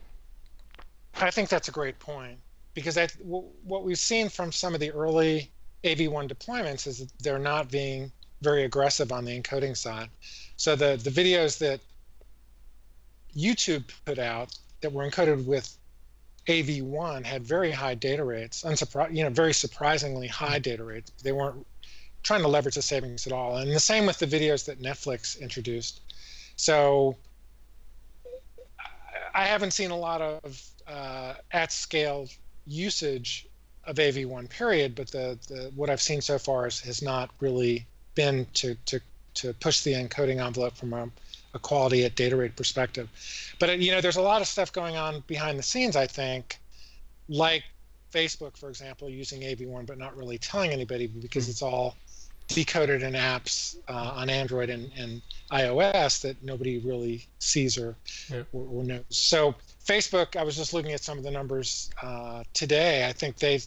I 1.16 1.32
think 1.32 1.50
that's 1.50 1.68
a 1.68 1.72
great 1.72 2.00
point 2.00 2.40
because 2.74 2.98
I, 2.98 3.08
what 3.24 3.84
we've 3.84 4.00
seen 4.00 4.30
from 4.30 4.52
some 4.52 4.74
of 4.74 4.80
the 4.80 4.92
early 4.92 5.52
AV1 5.86 6.28
deployments 6.30 6.88
is 6.88 7.00
that 7.00 7.12
they're 7.20 7.40
not 7.40 7.70
being 7.70 8.12
very 8.42 8.64
aggressive 8.64 9.12
on 9.12 9.24
the 9.24 9.40
encoding 9.40 9.78
side. 9.78 10.10
So 10.58 10.76
the, 10.76 11.00
the 11.02 11.10
videos 11.10 11.60
that 11.60 11.80
YouTube 13.36 13.90
put 14.06 14.20
out 14.20 14.58
that 14.82 14.92
were 14.92 15.10
encoded 15.10 15.46
with 15.46 15.78
AV1 16.48 17.24
had 17.24 17.44
very 17.44 17.72
high 17.72 17.96
data 17.96 18.24
rates, 18.24 18.64
unsurpri- 18.64 19.16
you 19.16 19.24
know, 19.24 19.30
very 19.30 19.54
surprisingly 19.54 20.28
high 20.28 20.60
data 20.60 20.84
rates. 20.84 21.12
They 21.24 21.32
weren't 21.32 21.66
trying 22.24 22.42
to 22.42 22.48
leverage 22.48 22.76
the 22.76 22.82
savings 22.82 23.28
at 23.28 23.34
all. 23.34 23.58
And 23.58 23.72
the 23.72 23.80
same 23.80 24.06
with 24.06 24.18
the 24.18 24.26
videos 24.26 24.66
that 24.66 24.82
Netflix 24.82 25.40
introduced. 25.40 26.02
So 26.56 27.16
I 29.36 29.46
haven't 29.46 29.72
seen 29.72 29.92
a 29.92 29.98
lot 29.98 30.22
of 30.22 30.62
uh, 30.88 31.34
at 31.52 31.72
scale 31.72 32.28
usage 32.66 33.48
of 33.88 33.98
AV1 33.98 34.50
period, 34.50 34.96
but 34.96 35.08
the, 35.08 35.38
the 35.48 35.72
what 35.76 35.90
I've 35.90 36.02
seen 36.02 36.22
so 36.22 36.38
far 36.38 36.68
is, 36.68 36.80
has 36.82 37.02
not 37.02 37.30
really 37.40 37.86
been 38.16 38.48
to, 38.56 38.76
to, 38.86 39.00
to 39.36 39.54
push 39.54 39.82
the 39.82 39.94
encoding 39.94 40.44
envelope 40.44 40.76
from 40.76 40.94
a, 40.94 41.10
a 41.54 41.60
quality 41.60 42.06
at 42.06 42.16
data 42.16 42.36
rate 42.36 42.56
perspective. 42.56 43.10
But 43.60 43.80
you 43.80 43.92
know, 43.92 44.02
there's 44.02 44.18
a 44.18 44.22
lot 44.22 44.42
of 44.42 44.48
stuff 44.48 44.72
going 44.72 44.98
on 44.98 45.24
behind 45.28 45.60
the 45.60 45.64
scenes. 45.64 45.96
I 45.96 46.08
think, 46.08 46.60
like 47.30 47.64
Facebook, 48.12 48.58
for 48.58 48.70
example, 48.70 49.10
using 49.10 49.42
AV1 49.42 49.86
but 49.86 49.98
not 49.98 50.16
really 50.16 50.38
telling 50.38 50.72
anybody 50.72 51.08
because 51.08 51.50
it's 51.50 51.62
all 51.62 51.96
decoded 52.48 53.04
in 53.04 53.14
apps 53.14 53.78
uh, 53.88 54.14
on 54.16 54.30
Android 54.30 54.70
and, 54.70 54.92
and 54.98 55.22
iOS 55.52 56.22
that 56.22 56.42
nobody 56.44 56.78
really 56.80 57.26
sees 57.40 57.78
or, 57.78 57.96
yeah. 58.30 58.44
or, 58.54 58.68
or, 58.72 58.84
knows. 58.84 59.04
So 59.10 59.56
Facebook, 59.86 60.36
I 60.36 60.44
was 60.44 60.56
just 60.56 60.74
looking 60.74 60.94
at 60.94 61.02
some 61.02 61.18
of 61.18 61.24
the 61.24 61.32
numbers 61.32 61.90
uh, 62.02 62.44
today. 62.54 63.08
I 63.08 63.14
think 63.14 63.38
they 63.38 63.60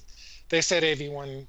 they 0.48 0.60
said 0.60 0.82
AV1 0.82 1.46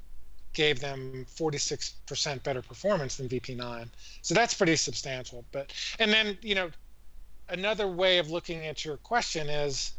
gave 0.54 0.80
them 0.80 1.26
46% 1.36 2.44
better 2.44 2.62
performance 2.62 3.18
than 3.18 3.30
VP9. 3.30 3.88
So 4.22 4.34
that's 4.34 4.54
pretty 4.54 4.76
substantial. 4.76 5.46
But 5.52 5.74
and 6.00 6.12
then 6.12 6.38
you 6.42 6.56
know 6.56 6.70
another 7.50 7.88
way 7.88 8.20
of 8.20 8.30
looking 8.30 8.66
at 8.66 8.86
your 8.86 8.98
question 8.98 9.50
is 9.50 9.94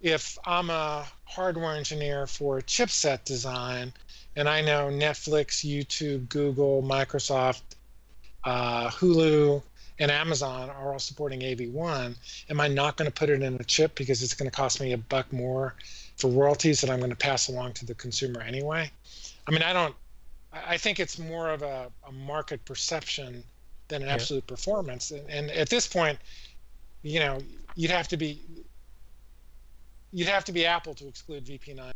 if 0.00 0.36
I'm 0.44 0.70
a 0.70 1.06
hardware 1.24 1.76
engineer 1.76 2.26
for 2.26 2.60
chipset 2.60 3.24
design 3.24 3.92
and 4.34 4.48
I 4.48 4.60
know 4.60 4.88
Netflix, 4.88 5.64
YouTube, 5.64 6.28
Google, 6.28 6.82
Microsoft, 6.82 7.62
uh, 8.44 8.88
Hulu, 8.88 9.62
and 9.98 10.10
Amazon 10.10 10.70
are 10.70 10.92
all 10.92 10.98
supporting 10.98 11.40
AV1, 11.40 12.16
am 12.50 12.60
I 12.60 12.68
not 12.68 12.96
going 12.96 13.10
to 13.10 13.14
put 13.14 13.28
it 13.30 13.42
in 13.42 13.54
a 13.54 13.64
chip 13.64 13.94
because 13.94 14.22
it's 14.22 14.34
going 14.34 14.50
to 14.50 14.56
cost 14.56 14.80
me 14.80 14.92
a 14.92 14.98
buck 14.98 15.32
more 15.32 15.74
for 16.16 16.30
royalties 16.30 16.80
that 16.80 16.90
I'm 16.90 16.98
going 16.98 17.10
to 17.10 17.16
pass 17.16 17.48
along 17.48 17.74
to 17.74 17.86
the 17.86 17.94
consumer 17.94 18.40
anyway? 18.40 18.90
I 19.46 19.50
mean, 19.50 19.62
I 19.62 19.72
don't. 19.72 19.94
I 20.52 20.76
think 20.76 21.00
it's 21.00 21.18
more 21.18 21.48
of 21.50 21.62
a, 21.62 21.90
a 22.06 22.12
market 22.12 22.62
perception 22.64 23.42
than 23.88 24.02
an 24.02 24.08
yeah. 24.08 24.14
absolute 24.14 24.46
performance. 24.46 25.10
And, 25.10 25.28
and 25.30 25.50
at 25.50 25.70
this 25.70 25.86
point, 25.86 26.18
you 27.02 27.20
know, 27.20 27.38
you'd 27.74 27.90
have 27.90 28.08
to 28.08 28.16
be 28.16 28.40
you'd 30.12 30.28
have 30.28 30.44
to 30.44 30.52
be 30.52 30.66
Apple 30.66 30.94
to 30.94 31.08
exclude 31.08 31.46
VP9 31.46 31.92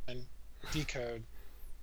decode 0.73 1.23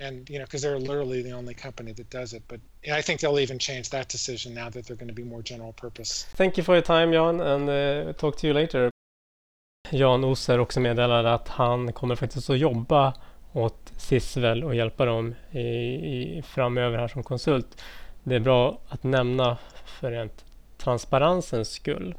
and 0.04 0.30
you 0.30 0.38
know 0.38 0.46
because 0.46 0.62
they're 0.62 0.80
literally 0.80 1.22
the 1.24 1.32
only 1.32 1.54
company 1.54 1.94
that 1.94 2.10
does 2.10 2.34
it 2.34 2.44
but 2.48 2.60
i 3.00 3.02
think 3.02 3.20
they'll 3.20 3.40
even 3.40 3.60
change 3.60 3.90
that 3.90 4.10
decision 4.10 4.54
now 4.54 4.70
that 4.70 4.86
they're 4.86 4.98
going 4.98 5.16
to 5.16 5.22
be 5.22 5.24
more 5.24 5.44
general 5.44 5.74
purpose 5.74 6.28
thank 6.36 6.58
you 6.58 6.64
for 6.64 6.76
your 6.76 6.86
time 6.86 7.14
jan 7.14 7.42
and 7.42 7.70
uh, 7.70 8.14
talk 8.14 8.38
to 8.38 8.48
you 8.48 8.54
later 8.54 8.90
Jan 9.90 10.24
Oser 10.24 10.60
också 10.60 10.80
meddelade 10.80 11.34
att 11.34 11.48
han 11.48 11.94
kommer 11.94 12.16
faktiskt 12.16 12.50
att 12.50 12.58
jobba 12.58 13.14
åt 13.54 13.94
Sisvel 13.98 14.64
och 14.64 14.76
hjälpa 14.76 15.06
dem 15.06 15.36
i, 15.52 15.60
i, 15.60 16.44
framöver 16.48 16.98
här 16.98 17.08
som 17.08 17.24
konsult. 17.24 17.82
Det 18.24 18.36
är 18.36 18.40
bra 18.40 18.80
att 18.88 19.04
nämna 19.04 19.58
för 19.86 20.12
rent 20.12 20.46
transparensens 20.78 21.72
skull. 21.72 22.16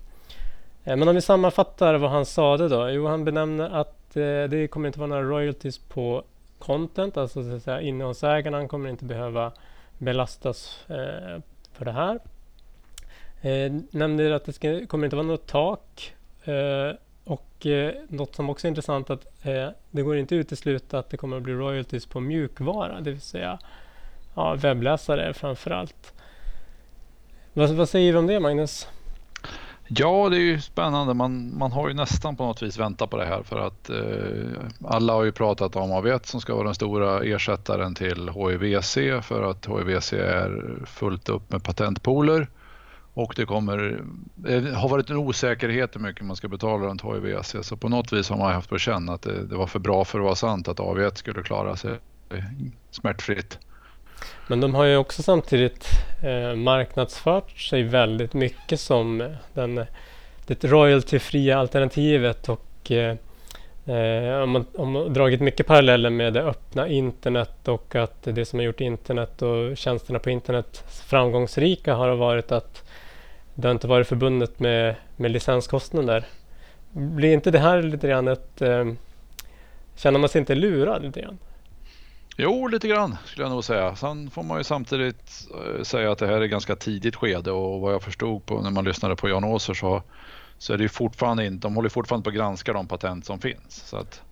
Eh, 0.85 0.97
men 0.97 1.09
om 1.09 1.15
vi 1.15 1.21
sammanfattar 1.21 1.95
vad 1.95 2.11
han 2.11 2.27
sade 2.27 2.69
då. 2.69 2.91
Jo, 2.91 3.07
han 3.07 3.25
benämner 3.25 3.71
att 3.71 4.17
eh, 4.17 4.23
det 4.23 4.71
kommer 4.71 4.87
inte 4.87 4.99
vara 4.99 5.09
några 5.09 5.23
royalties 5.23 5.79
på 5.79 6.25
content, 6.67 7.17
alltså 7.17 7.43
så 7.43 7.57
att 7.57 7.63
säga, 7.63 7.81
innehållsägaren 7.81 8.69
kommer 8.69 8.89
inte 8.91 9.05
behöva 9.05 9.53
belastas 9.99 10.85
eh, 10.89 11.41
för 11.73 11.85
det 11.85 11.93
här. 11.93 12.21
Eh, 13.41 13.73
nämnde 13.91 14.37
att 14.37 14.45
det 14.45 14.53
ska, 14.53 14.87
kommer 14.87 15.07
inte 15.07 15.17
vara 15.17 15.27
något 15.27 15.47
tak 15.47 16.15
eh, 16.45 16.97
och 17.25 17.67
eh, 17.67 17.95
något 18.09 18.35
som 18.35 18.51
också 18.51 18.67
är 18.67 18.69
intressant 18.69 19.11
att 19.11 19.47
eh, 19.47 19.69
det 19.91 20.03
går 20.03 20.17
inte 20.17 20.35
att 20.35 20.39
utesluta 20.39 20.99
att 20.99 21.11
det 21.11 21.17
kommer 21.17 21.37
att 21.37 21.43
bli 21.43 21.53
royalties 21.53 22.07
på 22.07 22.21
mjukvara, 22.21 23.01
det 23.01 23.11
vill 23.11 23.21
säga 23.21 23.59
ja, 24.35 24.55
webbläsare 24.55 25.35
framför 25.35 25.71
allt. 25.71 26.13
Vad, 27.53 27.71
vad 27.71 27.89
säger 27.89 28.13
vi 28.13 28.19
om 28.19 28.27
det 28.27 28.41
Magnus? 28.41 28.89
Ja, 29.97 30.29
det 30.29 30.37
är 30.37 30.41
ju 30.41 30.61
spännande. 30.61 31.15
Man, 31.15 31.59
man 31.59 31.73
har 31.73 31.89
ju 31.89 31.95
nästan 31.95 32.37
på 32.37 32.45
något 32.45 32.63
vis 32.63 32.79
väntat 32.79 33.11
på 33.11 33.17
det 33.17 33.27
här 33.27 33.43
för 33.43 33.67
att 33.67 33.91
eh, 33.91 34.61
alla 34.85 35.13
har 35.13 35.25
ju 35.25 35.33
pratat 35.33 35.77
om 35.77 35.91
AV1 35.91 36.27
som 36.27 36.41
ska 36.41 36.55
vara 36.55 36.65
den 36.65 36.75
stora 36.75 37.25
ersättaren 37.25 37.95
till 37.95 38.29
HIVC 38.29 38.95
för 39.23 39.51
att 39.51 39.67
HIVC 39.67 40.13
är 40.13 40.79
fullt 40.87 41.29
upp 41.29 41.53
med 41.53 41.63
patentpooler 41.65 42.49
och 43.15 43.35
det 43.37 43.47
kommer, 43.47 44.03
eh, 44.49 44.63
det 44.63 44.75
har 44.75 44.89
varit 44.89 45.11
en 45.11 45.17
osäkerhet 45.17 45.97
hur 45.97 46.01
mycket 46.01 46.25
man 46.25 46.37
ska 46.37 46.49
betala 46.49 46.87
runt 46.87 47.03
HIVC 47.03 47.57
så 47.63 47.77
på 47.77 47.89
något 47.89 48.13
vis 48.13 48.29
har 48.29 48.37
man 48.37 48.53
haft 48.53 48.71
på 48.71 48.79
känn 48.79 49.09
att 49.09 49.23
det, 49.23 49.47
det 49.47 49.57
var 49.57 49.67
för 49.67 49.79
bra 49.79 50.05
för 50.05 50.19
att 50.19 50.25
vara 50.25 50.35
sant 50.35 50.69
att 50.69 50.79
AV1 50.79 51.15
skulle 51.15 51.43
klara 51.43 51.77
sig 51.77 51.99
smärtfritt. 52.91 53.59
Men 54.47 54.61
de 54.61 54.75
har 54.75 54.85
ju 54.85 54.97
också 54.97 55.23
samtidigt 55.23 55.87
eh, 56.23 56.55
marknadsfört 56.55 57.51
sig 57.51 57.83
väldigt 57.83 58.35
mycket 58.35 58.81
som 58.81 59.21
eh, 59.21 59.31
den, 59.55 59.79
eh, 59.79 59.87
det 60.47 60.65
royaltyfria 60.65 61.59
alternativet 61.59 62.49
och 62.49 62.91
eh, 62.91 63.17
eh, 63.87 64.43
om, 64.43 64.51
man, 64.51 64.67
om 64.75 64.91
man 64.93 65.13
dragit 65.13 65.41
mycket 65.41 65.67
paralleller 65.67 66.11
med 66.11 66.33
det 66.33 66.43
öppna 66.43 66.89
internet 66.89 67.69
och 67.69 67.95
att 67.95 68.23
det 68.23 68.45
som 68.45 68.59
har 68.59 68.67
gjort 68.67 68.81
internet 68.81 69.43
och 69.43 69.77
tjänsterna 69.77 70.19
på 70.19 70.31
internet 70.31 70.85
framgångsrika 71.07 71.95
har 71.95 72.15
varit 72.15 72.53
att 72.53 72.83
det 73.55 73.69
har 73.69 73.73
inte 73.73 73.87
varit 73.87 74.07
förbundet 74.07 74.61
med, 74.61 74.95
med 75.17 75.31
licenskostnader. 75.31 76.25
Blir 76.93 77.33
inte 77.33 77.51
det 77.51 77.59
här 77.59 77.83
lite 77.83 78.09
grann 78.09 78.29
ett... 78.29 78.63
Eh, 78.63 78.93
känner 79.97 80.19
man 80.19 80.29
sig 80.29 80.39
inte 80.39 80.55
lurad 80.55 81.03
lite 81.03 81.21
grann? 81.21 81.39
Jo, 82.37 82.67
lite 82.69 82.89
grann 82.89 83.17
skulle 83.25 83.45
jag 83.45 83.53
nog 83.53 83.65
säga. 83.65 83.97
Sen 83.97 84.31
får 84.31 84.43
man 84.43 84.59
ju 84.59 84.65
samtidigt 84.65 85.49
eh, 85.55 85.83
säga 85.83 86.13
att 86.13 86.19
det 86.19 86.27
här 86.27 86.41
är 86.41 86.47
ganska 86.47 86.77
tidigt 86.77 87.17
skede 87.17 87.51
och 87.51 87.81
vad 87.81 87.95
jag 87.95 88.03
förstod 88.03 88.47
på 88.47 88.61
när 88.61 88.71
man 88.71 88.85
lyssnade 88.85 89.17
på 89.17 89.29
Jan 89.29 89.45
Åser 89.45 89.75
så, 89.75 90.03
så 90.59 90.73
är 90.73 90.79
det 90.79 90.89
fortfarande 90.89 91.47
inte, 91.47 91.69
de 91.69 91.77
håller 91.77 91.89
fortfarande 91.89 92.25
på 92.25 92.31
att 92.31 92.37
granska 92.37 92.73
de 92.73 92.87
patent 92.87 93.27
som 93.27 93.39
finns. 93.39 93.89
Så 93.89 93.97
att... 93.97 94.23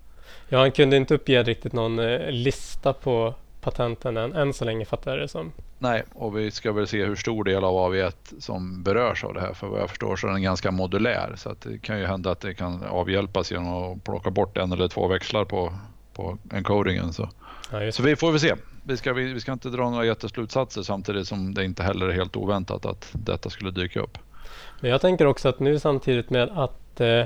Ja, 0.48 0.58
han 0.58 0.72
kunde 0.72 0.96
inte 0.96 1.14
uppge 1.14 1.42
riktigt 1.42 1.72
någon 1.72 1.98
eh, 1.98 2.30
lista 2.30 2.92
på 2.92 3.34
patenten 3.60 4.16
än, 4.16 4.32
än 4.32 4.52
så 4.52 4.64
länge 4.64 4.84
fattar 4.84 5.10
jag 5.10 5.20
det 5.20 5.28
som. 5.28 5.52
Nej, 5.78 6.02
och 6.14 6.38
vi 6.38 6.50
ska 6.50 6.72
väl 6.72 6.86
se 6.86 7.04
hur 7.04 7.16
stor 7.16 7.44
del 7.44 7.64
av 7.64 7.74
AV1 7.74 8.40
som 8.40 8.82
berörs 8.82 9.24
av 9.24 9.34
det 9.34 9.40
här. 9.40 9.54
För 9.54 9.66
vad 9.66 9.80
jag 9.80 9.90
förstår 9.90 10.16
så 10.16 10.26
är 10.26 10.32
den 10.32 10.42
ganska 10.42 10.70
modulär 10.70 11.34
så 11.36 11.50
att 11.50 11.60
det 11.60 11.78
kan 11.78 11.98
ju 11.98 12.06
hända 12.06 12.30
att 12.30 12.40
det 12.40 12.54
kan 12.54 12.84
avhjälpas 12.84 13.50
genom 13.50 13.92
att 13.92 14.04
plocka 14.04 14.30
bort 14.30 14.56
en 14.56 14.72
eller 14.72 14.88
två 14.88 15.08
växlar 15.08 15.44
på, 15.44 15.72
på 16.14 16.38
encodingen. 16.50 17.12
Så. 17.12 17.28
Ja, 17.72 17.92
så 17.92 18.02
vi 18.02 18.16
får 18.16 18.30
väl 18.30 18.40
se. 18.40 18.54
vi 18.84 18.96
ska, 18.96 19.12
vi, 19.12 19.32
vi 19.32 19.40
ska 19.40 19.52
inte 19.52 19.68
dra 19.68 19.90
några 19.90 20.04
jätteslutsatser 20.04 20.82
samtidigt 20.82 21.28
som 21.28 21.54
det 21.54 21.64
inte 21.64 21.82
heller 21.82 22.06
är 22.06 22.12
helt 22.12 22.36
oväntat 22.36 22.86
att 22.86 23.08
detta 23.12 23.50
skulle 23.50 23.70
dyka 23.70 24.00
upp. 24.00 24.18
Men 24.80 24.90
jag 24.90 25.00
tänker 25.00 25.26
också 25.26 25.48
att 25.48 25.60
nu 25.60 25.78
samtidigt 25.78 26.30
med 26.30 26.50
att 26.54 27.00
eh, 27.00 27.24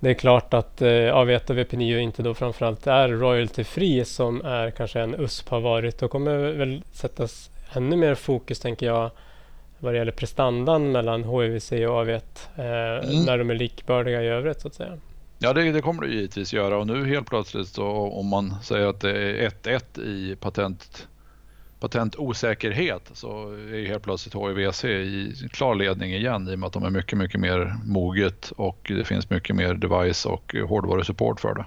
det 0.00 0.10
är 0.10 0.14
klart 0.14 0.54
att 0.54 0.82
eh, 0.82 0.86
AV1 0.86 1.50
och 1.50 1.56
VP9 1.56 1.98
inte 1.98 2.22
då 2.22 2.34
framförallt 2.34 2.86
är 2.86 3.08
royalty-fri 3.08 4.04
som 4.04 4.44
är 4.44 4.70
kanske 4.70 5.00
en 5.00 5.14
USP 5.14 5.48
har 5.48 5.60
varit. 5.60 5.98
Då 5.98 6.08
kommer 6.08 6.52
väl 6.52 6.82
sättas 6.92 7.50
ännu 7.72 7.96
mer 7.96 8.14
fokus 8.14 8.60
tänker 8.60 8.86
jag 8.86 9.10
vad 9.78 9.94
det 9.94 9.98
gäller 9.98 10.12
prestandan 10.12 10.92
mellan 10.92 11.24
HIVC 11.24 11.72
och 11.72 11.78
AV1 11.78 12.20
eh, 12.56 13.10
mm. 13.10 13.24
när 13.24 13.38
de 13.38 13.50
är 13.50 13.54
likbördiga 13.54 14.22
i 14.22 14.26
övrigt 14.26 14.60
så 14.60 14.68
att 14.68 14.74
säga. 14.74 14.98
Ja, 15.44 15.52
det, 15.52 15.72
det, 15.72 15.82
kommer 15.82 16.02
det 16.02 16.08
givetvis 16.08 16.52
göra 16.52 16.78
och 16.78 16.86
nu 16.86 17.06
helt 17.06 17.26
plötsligt 17.26 17.68
så 17.68 17.86
om 17.90 18.26
man 18.26 18.54
säger 18.62 18.86
att 18.86 19.00
det 19.00 19.44
är 19.44 19.50
1-1 19.50 20.00
i 20.00 20.36
patent, 20.36 21.08
patentosäkerhet 21.80 23.10
så 23.12 23.50
är 23.52 23.86
helt 23.86 24.02
plötsligt 24.02 24.34
HIVC 24.34 24.84
i 24.84 25.34
klar 25.52 25.74
ledning 25.74 26.14
igen 26.14 26.48
i 26.48 26.54
och 26.54 26.58
med 26.58 26.66
att 26.66 26.72
de 26.72 26.84
är 26.84 26.90
mycket, 26.90 27.18
mycket 27.18 27.40
mer 27.40 27.76
moget 27.84 28.50
och 28.56 28.92
det 28.96 29.04
finns 29.04 29.30
mycket 29.30 29.56
mer 29.56 29.74
device 29.74 30.26
och 30.26 30.54
hårdvarusupport 30.68 31.40
för 31.40 31.54
det. 31.54 31.66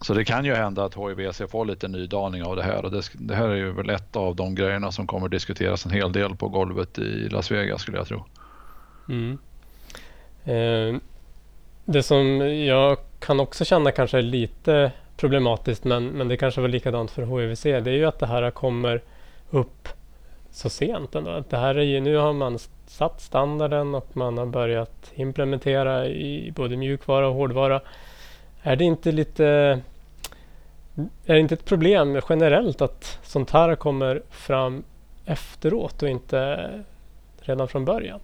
Så 0.00 0.14
det 0.14 0.24
kan 0.24 0.44
ju 0.44 0.54
hända 0.54 0.84
att 0.84 0.94
HIVC 0.94 1.42
får 1.50 1.64
lite 1.64 1.88
nydaning 1.88 2.42
av 2.42 2.56
det 2.56 2.62
här 2.62 2.84
och 2.84 2.90
det, 2.90 3.02
det, 3.14 3.34
här 3.34 3.48
är 3.48 3.56
ju 3.56 3.72
väl 3.72 3.90
ett 3.90 4.16
av 4.16 4.36
de 4.36 4.54
grejerna 4.54 4.92
som 4.92 5.06
kommer 5.06 5.28
diskuteras 5.28 5.86
en 5.86 5.92
hel 5.92 6.12
del 6.12 6.36
på 6.36 6.48
golvet 6.48 6.98
i 6.98 7.28
Las 7.28 7.50
Vegas 7.50 7.82
skulle 7.82 7.96
jag 7.96 8.06
tro. 8.06 8.24
Mm. 9.08 9.38
Eh, 10.44 11.00
det 11.84 12.02
som 12.02 12.40
jag 12.66 12.98
kan 13.18 13.40
också 13.40 13.64
känna 13.64 13.92
kanske 13.92 14.18
är 14.18 14.22
lite 14.22 14.92
problematiskt 15.16 15.84
men, 15.84 16.06
men 16.06 16.28
det 16.28 16.36
kanske 16.36 16.60
var 16.60 16.68
likadant 16.68 17.10
för 17.10 17.22
HIVC 17.22 17.62
det 17.62 17.70
är 17.70 17.88
ju 17.88 18.04
att 18.04 18.18
det 18.18 18.26
här 18.26 18.50
kommer 18.50 19.00
upp 19.50 19.88
så 20.50 20.70
sent 20.70 21.14
ändå. 21.14 21.44
Det 21.48 21.56
här 21.56 21.74
är 21.74 21.82
ju, 21.82 22.00
nu 22.00 22.16
har 22.16 22.32
man 22.32 22.58
satt 22.86 23.20
standarden 23.20 23.94
och 23.94 24.16
man 24.16 24.38
har 24.38 24.46
börjat 24.46 25.12
implementera 25.14 26.06
i 26.06 26.52
både 26.56 26.76
mjukvara 26.76 27.28
och 27.28 27.34
hårdvara. 27.34 27.80
Är 28.62 28.76
det 28.76 28.84
inte 28.84 29.12
lite 29.12 29.44
är 31.26 31.34
det 31.34 31.40
inte 31.40 31.54
ett 31.54 31.64
problem 31.64 32.20
generellt 32.28 32.82
att 32.82 33.18
sånt 33.22 33.50
här 33.50 33.74
kommer 33.74 34.22
fram 34.30 34.84
efteråt 35.24 36.02
och 36.02 36.08
inte 36.08 36.70
redan 37.40 37.68
från 37.68 37.84
början? 37.84 38.20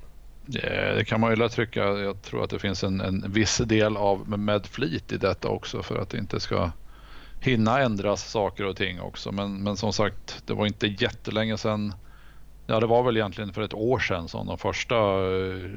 Eh, 0.57 0.95
det 0.97 1.05
kan 1.05 1.21
man 1.21 1.31
ju 1.31 1.49
trycka. 1.49 1.81
Jag 1.85 2.23
tror 2.23 2.45
att 2.45 2.51
det 2.51 2.59
finns 2.59 2.85
en, 2.85 3.01
en 3.01 3.33
viss 3.33 3.59
del 3.59 3.97
av 3.97 4.39
med 4.39 4.67
flit 4.67 5.13
i 5.13 5.17
detta 5.17 5.49
också 5.49 5.83
för 5.83 5.99
att 5.99 6.11
det 6.11 6.19
inte 6.19 6.41
ska 6.41 6.71
hinna 7.41 7.81
ändras 7.81 8.31
saker 8.31 8.65
och 8.65 8.77
ting 8.77 9.01
också. 9.01 9.33
Men, 9.33 9.63
men 9.63 9.77
som 9.77 9.93
sagt, 9.93 10.43
det 10.47 10.55
var 10.55 10.67
inte 10.67 10.87
jättelänge 10.87 11.59
sedan. 11.59 11.95
Ja, 12.67 12.81
det 12.81 12.87
var 12.87 13.03
väl 13.03 13.17
egentligen 13.17 13.53
för 13.53 13.63
ett 13.63 13.75
år 13.75 13.99
sedan 13.99 14.29
som 14.29 14.47
de 14.47 14.59
första 14.59 14.97
eh, 14.97 15.71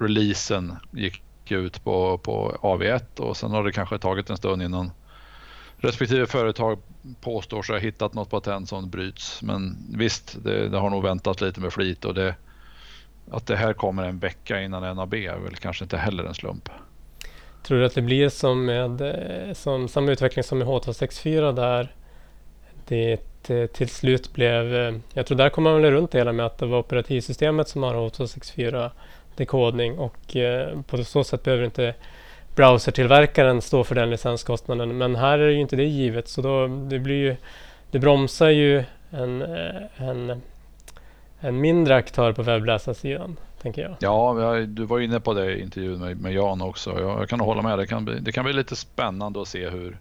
releasen 0.00 0.76
gick 0.92 1.22
ut 1.48 1.84
på, 1.84 2.18
på 2.18 2.58
AV1 2.62 3.20
och 3.20 3.36
sen 3.36 3.50
har 3.50 3.64
det 3.64 3.72
kanske 3.72 3.98
tagit 3.98 4.30
en 4.30 4.36
stund 4.36 4.62
innan 4.62 4.90
respektive 5.78 6.26
företag 6.26 6.78
påstår 7.20 7.62
sig 7.62 7.74
ha 7.74 7.80
hittat 7.80 8.14
något 8.14 8.30
patent 8.30 8.68
som 8.68 8.90
bryts. 8.90 9.42
Men 9.42 9.76
visst, 9.98 10.44
det, 10.44 10.68
det 10.68 10.78
har 10.78 10.90
nog 10.90 11.02
väntat 11.02 11.40
lite 11.40 11.60
med 11.60 11.72
flit 11.72 12.04
och 12.04 12.14
det, 12.14 12.34
att 13.30 13.46
det 13.46 13.56
här 13.56 13.72
kommer 13.72 14.04
en 14.04 14.18
vecka 14.18 14.62
innan 14.62 14.96
NAB 14.96 15.14
är 15.14 15.38
väl 15.38 15.56
kanske 15.56 15.84
inte 15.84 15.96
heller 15.96 16.24
en 16.24 16.34
slump. 16.34 16.68
Tror 17.62 17.78
du 17.78 17.86
att 17.86 17.94
det 17.94 18.02
blir 18.02 18.28
som 18.28 18.64
med 18.64 19.00
eh, 19.00 19.54
som 19.54 19.88
samma 19.88 20.12
utveckling 20.12 20.42
som 20.42 20.58
med 20.58 20.66
H264 20.66 21.52
där 21.52 21.92
det 22.88 23.20
eh, 23.50 23.66
till 23.66 23.88
slut 23.88 24.32
blev, 24.32 24.74
eh, 24.74 24.94
jag 25.12 25.26
tror 25.26 25.38
där 25.38 25.48
kom 25.48 25.64
man 25.64 25.82
väl 25.82 25.90
runt 25.92 26.10
det 26.10 26.18
hela 26.18 26.32
med 26.32 26.46
att 26.46 26.58
det 26.58 26.66
var 26.66 26.78
operativsystemet 26.78 27.68
som 27.68 27.82
har 27.82 27.94
H264 27.94 28.90
dekodning 29.36 29.98
och 29.98 30.36
eh, 30.36 30.80
på 30.82 31.04
så 31.04 31.24
sätt 31.24 31.42
behöver 31.42 31.64
inte 31.64 31.94
browsertillverkaren 32.54 33.62
stå 33.62 33.84
för 33.84 33.94
den 33.94 34.10
licenskostnaden. 34.10 34.98
Men 34.98 35.16
här 35.16 35.38
är 35.38 35.46
det 35.46 35.52
ju 35.52 35.60
inte 35.60 35.76
det 35.76 35.84
givet 35.84 36.28
så 36.28 36.42
då, 36.42 36.66
det, 36.66 36.98
blir 36.98 37.16
ju, 37.16 37.36
det 37.90 37.98
bromsar 37.98 38.48
ju 38.48 38.84
en, 39.10 39.42
en 39.96 40.42
en 41.40 41.60
mindre 41.60 41.94
aktör 41.94 42.32
på 42.32 42.42
webbläsarsidan, 42.42 43.36
tänker 43.62 43.82
jag. 43.82 43.96
Ja, 44.00 44.54
du 44.66 44.84
var 44.84 45.00
inne 45.00 45.20
på 45.20 45.34
det 45.34 45.54
i 45.54 45.62
intervjun 45.62 46.00
med, 46.00 46.20
med 46.20 46.32
Jan 46.32 46.62
också. 46.62 47.00
Jag, 47.00 47.20
jag 47.20 47.28
kan 47.28 47.40
hålla 47.40 47.62
med. 47.62 47.78
Det 47.78 47.86
kan, 47.86 48.04
bli, 48.04 48.20
det 48.20 48.32
kan 48.32 48.44
bli 48.44 48.52
lite 48.52 48.76
spännande 48.76 49.42
att 49.42 49.48
se 49.48 49.68
hur, 49.68 49.98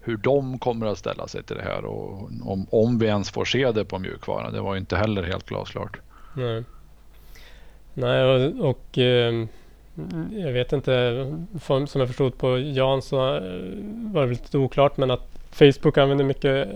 hur 0.00 0.16
de 0.16 0.58
kommer 0.58 0.86
att 0.86 0.98
ställa 0.98 1.28
sig 1.28 1.42
till 1.42 1.56
det 1.56 1.62
här 1.62 1.84
och 1.84 2.30
om, 2.44 2.66
om 2.70 2.98
vi 2.98 3.06
ens 3.06 3.30
får 3.30 3.44
se 3.44 3.72
det 3.72 3.84
på 3.84 3.98
mjukvara. 3.98 4.50
Det 4.50 4.60
var 4.60 4.76
inte 4.76 4.96
heller 4.96 5.22
helt 5.22 5.46
glasklart. 5.46 6.00
Nej, 6.34 6.64
Nej 7.94 8.24
och, 8.24 8.70
och 8.70 8.98
eh, 8.98 9.46
jag 10.30 10.52
vet 10.52 10.72
inte, 10.72 11.26
som 11.60 12.00
jag 12.00 12.08
förstod 12.08 12.38
på 12.38 12.58
Jan 12.58 13.02
så 13.02 13.36
eh, 13.36 13.42
var 14.12 14.22
det 14.22 14.30
lite 14.30 14.58
oklart 14.58 14.96
men 14.96 15.10
att 15.10 15.28
Facebook 15.50 15.98
använder 15.98 16.24
mycket 16.24 16.68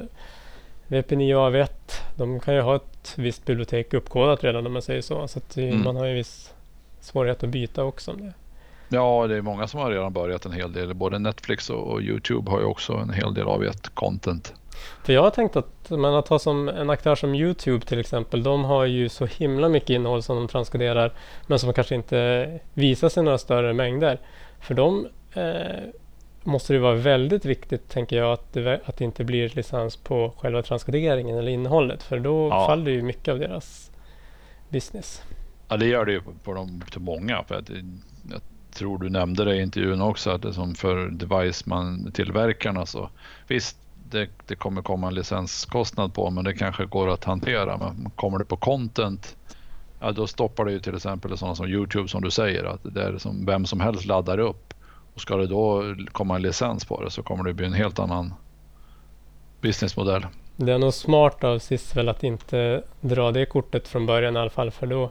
VP9 0.88 1.34
och 1.34 1.50
AV1, 1.50 1.68
de 2.16 2.40
kan 2.40 2.54
ju 2.54 2.60
ha 2.60 2.76
ett 2.76 3.14
visst 3.16 3.44
bibliotek 3.44 3.94
uppkodat 3.94 4.44
redan 4.44 4.66
om 4.66 4.72
man 4.72 4.82
säger 4.82 5.02
så. 5.02 5.28
Så 5.28 5.38
att 5.38 5.56
mm. 5.56 5.84
man 5.84 5.96
har 5.96 6.06
ju 6.06 6.14
viss 6.14 6.54
svårighet 7.00 7.42
att 7.42 7.48
byta 7.48 7.84
också. 7.84 8.10
Om 8.10 8.20
det. 8.20 8.32
Ja, 8.88 9.26
det 9.26 9.36
är 9.36 9.42
många 9.42 9.68
som 9.68 9.80
har 9.80 9.90
redan 9.90 10.12
börjat 10.12 10.44
en 10.44 10.52
hel 10.52 10.72
del. 10.72 10.94
Både 10.94 11.18
Netflix 11.18 11.70
och 11.70 12.02
Youtube 12.02 12.50
har 12.50 12.58
ju 12.60 12.64
också 12.64 12.92
en 12.92 13.10
hel 13.10 13.34
del 13.34 13.46
AV1-content. 13.46 14.52
För 15.04 15.12
jag 15.12 15.22
har 15.22 15.30
tänkt 15.30 15.56
att 15.56 15.90
man 15.90 16.22
tar 16.22 16.38
som 16.38 16.68
en 16.68 16.90
aktör 16.90 17.14
som 17.14 17.34
Youtube 17.34 17.86
till 17.86 18.00
exempel. 18.00 18.42
De 18.42 18.64
har 18.64 18.84
ju 18.84 19.08
så 19.08 19.26
himla 19.26 19.68
mycket 19.68 19.90
innehåll 19.90 20.22
som 20.22 20.36
de 20.36 20.48
transkoderar 20.48 21.12
men 21.46 21.58
som 21.58 21.72
kanske 21.72 21.94
inte 21.94 22.60
visar 22.74 23.08
sig 23.08 23.22
några 23.22 23.38
större 23.38 23.72
mängder. 23.72 24.18
För 24.60 24.74
de 24.74 25.06
eh, 25.34 25.90
måste 26.44 26.72
det 26.72 26.78
vara 26.78 26.94
väldigt 26.94 27.44
viktigt, 27.44 27.88
tänker 27.88 28.16
jag, 28.16 28.32
att 28.32 28.52
det, 28.52 28.80
att 28.84 28.96
det 28.96 29.04
inte 29.04 29.24
blir 29.24 29.48
licens 29.48 29.96
på 29.96 30.34
själva 30.38 30.62
transkoderingen 30.62 31.38
eller 31.38 31.52
innehållet. 31.52 32.02
För 32.02 32.18
då 32.18 32.48
ja. 32.48 32.66
faller 32.66 32.90
ju 32.90 33.02
mycket 33.02 33.32
av 33.32 33.38
deras 33.38 33.90
business. 34.68 35.22
Ja, 35.68 35.76
det 35.76 35.86
gör 35.86 36.04
det 36.04 36.12
ju 36.12 36.20
på 36.44 36.54
de 36.54 36.82
till 36.90 37.00
många. 37.00 37.44
För 37.44 37.54
att, 37.54 37.70
jag 38.30 38.40
tror 38.74 38.98
du 38.98 39.10
nämnde 39.10 39.44
det 39.44 39.56
i 39.56 39.62
intervjun 39.62 40.00
också, 40.00 40.30
att 40.30 40.42
det 40.42 40.52
som 40.52 40.74
för 40.74 41.08
device-tillverkarna 41.08 42.86
så 42.86 43.10
visst, 43.48 43.76
det, 44.10 44.28
det, 44.46 44.56
kommer 44.56 44.82
komma 44.82 45.08
en 45.08 45.14
licenskostnad 45.14 46.14
på, 46.14 46.30
men 46.30 46.44
det 46.44 46.54
kanske 46.54 46.86
går 46.86 47.08
att 47.08 47.24
hantera. 47.24 47.76
Men 47.76 48.10
kommer 48.16 48.38
det 48.38 48.44
på 48.44 48.56
content, 48.56 49.36
ja, 50.00 50.12
då 50.12 50.26
stoppar 50.26 50.64
det 50.64 50.72
ju 50.72 50.80
till 50.80 50.94
exempel 50.94 51.38
sådana 51.38 51.54
som 51.54 51.66
Youtube 51.66 52.08
som 52.08 52.22
du 52.22 52.30
säger, 52.30 52.64
att 52.64 52.80
det 52.82 53.02
är 53.02 53.18
som 53.18 53.46
vem 53.46 53.66
som 53.66 53.80
helst 53.80 54.04
laddar 54.04 54.38
upp 54.38 54.73
och 55.14 55.20
ska 55.20 55.36
det 55.36 55.46
då 55.46 55.94
komma 56.12 56.36
en 56.36 56.42
licens 56.42 56.84
på 56.84 57.04
det 57.04 57.10
så 57.10 57.22
kommer 57.22 57.44
det 57.44 57.54
bli 57.54 57.66
en 57.66 57.72
helt 57.72 57.98
annan 57.98 58.34
businessmodell. 59.60 60.26
Det 60.56 60.72
är 60.72 60.78
nog 60.78 60.94
smart 60.94 61.44
av 61.44 61.58
SIS 61.58 61.96
väl 61.96 62.08
att 62.08 62.22
inte 62.22 62.82
dra 63.00 63.30
det 63.30 63.46
kortet 63.46 63.88
från 63.88 64.06
början 64.06 64.36
i 64.36 64.38
alla 64.38 64.50
fall 64.50 64.70
för 64.70 64.86
då, 64.86 65.10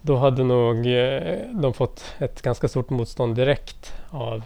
då 0.00 0.16
hade 0.16 0.44
nog 0.44 0.86
eh, 0.86 1.38
de 1.52 1.74
fått 1.74 2.04
ett 2.18 2.42
ganska 2.42 2.68
stort 2.68 2.90
motstånd 2.90 3.36
direkt 3.36 3.94
av 4.10 4.42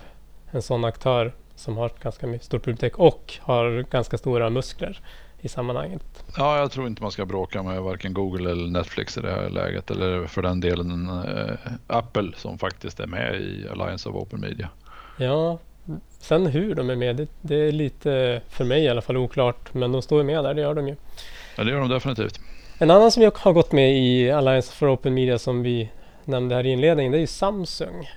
en 0.51 0.62
sån 0.62 0.85
aktör 0.85 1.33
som 1.55 1.77
har 1.77 1.87
ett 1.87 2.01
ganska 2.01 2.38
stort 2.38 2.64
bibliotek 2.64 2.99
och 2.99 3.35
har 3.40 3.83
ganska 3.90 4.19
stora 4.19 4.51
muskler 4.51 5.01
i 5.40 5.48
sammanhanget. 5.48 6.24
Ja, 6.37 6.59
jag 6.59 6.70
tror 6.70 6.87
inte 6.87 7.03
man 7.03 7.12
ska 7.12 7.26
bråka 7.26 7.62
med 7.62 7.83
varken 7.83 8.14
Google 8.14 8.50
eller 8.50 8.66
Netflix 8.66 9.18
i 9.18 9.20
det 9.20 9.31
här 9.31 9.50
läget 9.50 9.90
eller 9.90 10.26
för 10.26 10.42
den 10.42 10.61
delen 10.61 11.09
eh, 11.09 11.55
Apple 11.87 12.33
som 12.37 12.59
faktiskt 12.59 13.00
är 13.00 13.07
med 13.07 13.40
i 13.40 13.68
Alliance 13.72 14.09
of 14.09 14.14
Open 14.14 14.40
Media. 14.40 14.68
Ja, 15.18 15.59
sen 16.20 16.46
hur 16.46 16.74
de 16.74 16.90
är 16.90 16.96
med, 16.96 17.16
det, 17.16 17.29
det 17.40 17.57
är 17.57 17.72
lite 17.72 18.40
för 18.48 18.64
mig 18.64 18.85
i 18.85 18.88
alla 18.88 19.03
fall 19.03 19.16
oklart. 19.16 19.74
Men 19.74 19.92
de 19.92 20.03
står 20.03 20.18
ju 20.18 20.24
med 20.24 20.44
där, 20.44 20.55
det 20.55 20.61
gör 20.61 20.74
de 20.74 20.88
ju. 20.88 20.96
Ja, 21.57 21.64
det 21.64 21.70
gör 21.70 21.81
de 21.81 21.88
definitivt. 21.88 22.40
En 22.79 22.90
annan 22.90 23.11
som 23.11 23.22
har 23.22 23.53
gått 23.53 23.72
med 23.72 23.98
i 23.98 24.31
Alliance 24.31 24.72
for 24.72 24.94
Open 24.94 25.14
Media 25.14 25.38
som 25.38 25.62
vi 25.62 25.90
nämnde 26.24 26.55
här 26.55 26.66
i 26.66 26.70
inledningen, 26.70 27.12
det 27.12 27.18
är 27.18 27.20
ju 27.20 27.26
Samsung. 27.26 28.11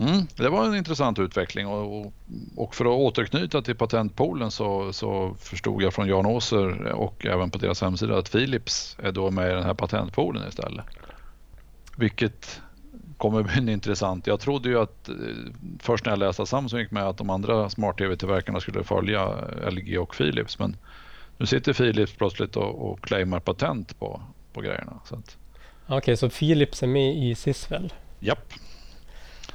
Mm, 0.00 0.26
det 0.36 0.48
var 0.48 0.64
en 0.64 0.74
intressant 0.74 1.18
utveckling 1.18 1.66
och, 1.66 2.12
och, 2.56 2.74
för 2.74 2.84
att 2.84 2.90
återknyta 2.90 3.62
till 3.62 3.74
patentpoolen 3.74 4.50
så, 4.50 4.92
så 4.92 5.36
förstod 5.40 5.82
jag 5.82 5.94
från 5.94 6.08
Jan 6.08 6.26
Åser 6.26 6.92
och 6.92 7.26
även 7.26 7.50
på 7.50 7.58
deras 7.58 7.80
hemsida 7.80 8.18
att 8.18 8.32
Philips 8.32 8.96
är 9.02 9.12
då 9.12 9.30
med 9.30 9.50
i 9.50 9.54
den 9.54 9.62
här 9.62 9.74
patentpoolen 9.74 10.48
istället. 10.48 10.84
Vilket 11.96 12.60
kommer 13.16 13.42
bli 13.42 13.72
intressant. 13.72 14.26
Jag 14.26 14.40
trodde 14.40 14.68
ju 14.68 14.78
att 14.78 15.08
eh, 15.08 15.14
först 15.80 16.04
när 16.04 16.12
jag 16.12 16.18
läste 16.18 16.42
att 16.42 16.48
Samsung 16.48 16.80
gick 16.80 16.90
med 16.90 17.02
att 17.02 17.18
de 17.18 17.30
andra 17.30 17.70
smart-tv-tillverkarna 17.70 18.60
skulle 18.60 18.84
följa 18.84 19.34
LG 19.70 19.98
och 19.98 20.16
Philips 20.16 20.58
men 20.58 20.76
nu 21.38 21.46
sitter 21.46 21.72
Philips 21.72 22.12
plötsligt 22.12 22.56
och, 22.56 22.90
och 22.90 23.00
claimar 23.00 23.40
patent 23.40 23.98
på, 23.98 24.22
på 24.52 24.60
grejerna. 24.60 25.00
Okej, 25.86 25.96
okay, 25.96 26.16
så 26.16 26.30
Philips 26.30 26.82
är 26.82 26.86
med 26.86 27.16
i 27.16 27.34
Sisvel? 27.34 27.92
Japp. 28.20 28.52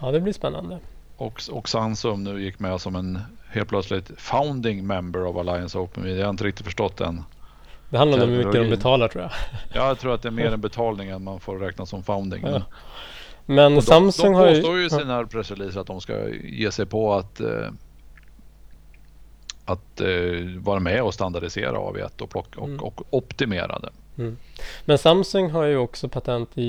Ja, 0.02 0.12
det 0.12 0.20
blir 0.20 0.34
spännande. 0.34 0.80
Och, 1.18 1.42
och 1.52 1.70
Samsung 1.70 2.24
nu 2.24 2.42
gick 2.44 2.60
med 2.60 2.82
som 2.82 2.96
en 2.96 3.20
helt 3.50 3.70
plötsligt 3.70 4.12
founding 4.18 4.88
member 4.88 5.26
of 5.26 5.38
Alliance 5.38 5.78
Open 5.78 6.04
Media. 6.04 6.20
Jag 6.20 6.26
har 6.26 6.30
inte 6.30 6.44
riktigt 6.44 6.66
förstått 6.66 6.98
den. 6.98 7.24
Det 7.90 7.98
handlar 7.98 8.24
om 8.24 8.30
hur 8.30 8.38
mycket 8.38 8.54
de 8.54 8.70
betalar 8.70 9.08
tror 9.08 9.22
jag. 9.24 9.32
Ja, 9.74 9.88
jag 9.88 10.00
tror 10.00 10.14
att 10.14 10.22
det 10.22 10.30
är 10.30 10.32
mer 10.32 10.52
en 10.54 10.62
betalning 10.62 11.10
än 11.10 11.24
man 11.24 11.40
får 11.40 11.58
räkna 11.58 11.86
som 11.86 12.04
founding. 12.04 12.44
Ja. 12.48 12.62
Men 13.46 13.76
de, 13.76 13.82
Samsung 13.82 14.32
de 14.32 14.38
har 14.38 14.50
ju... 14.50 14.56
påstår 14.56 14.78
ju 14.78 14.86
i 14.86 14.90
sina 14.90 15.26
pressreleaser 15.26 15.82
att 15.82 15.88
de 15.88 16.02
ska 16.02 16.30
ge 16.30 16.72
sig 16.72 16.86
på 16.86 17.14
att 17.14 17.40
eh, 17.40 17.68
att 19.66 20.02
eh, 20.02 20.10
vara 20.58 20.80
med 20.80 21.04
och 21.04 21.14
standardisera 21.14 21.78
AV1 21.78 22.22
och, 22.22 22.30
plocka, 22.30 22.60
och, 22.60 22.68
Mm. 22.68 22.80
och 22.80 23.02
optimera 23.10 23.80
det. 23.80 23.90
Mm. 24.17 24.38
Men 24.86 24.97
Samsung 24.97 25.50
har 25.52 25.63
ju 25.63 25.78
också 25.78 26.10
patent 26.10 26.50
i, 26.56 26.63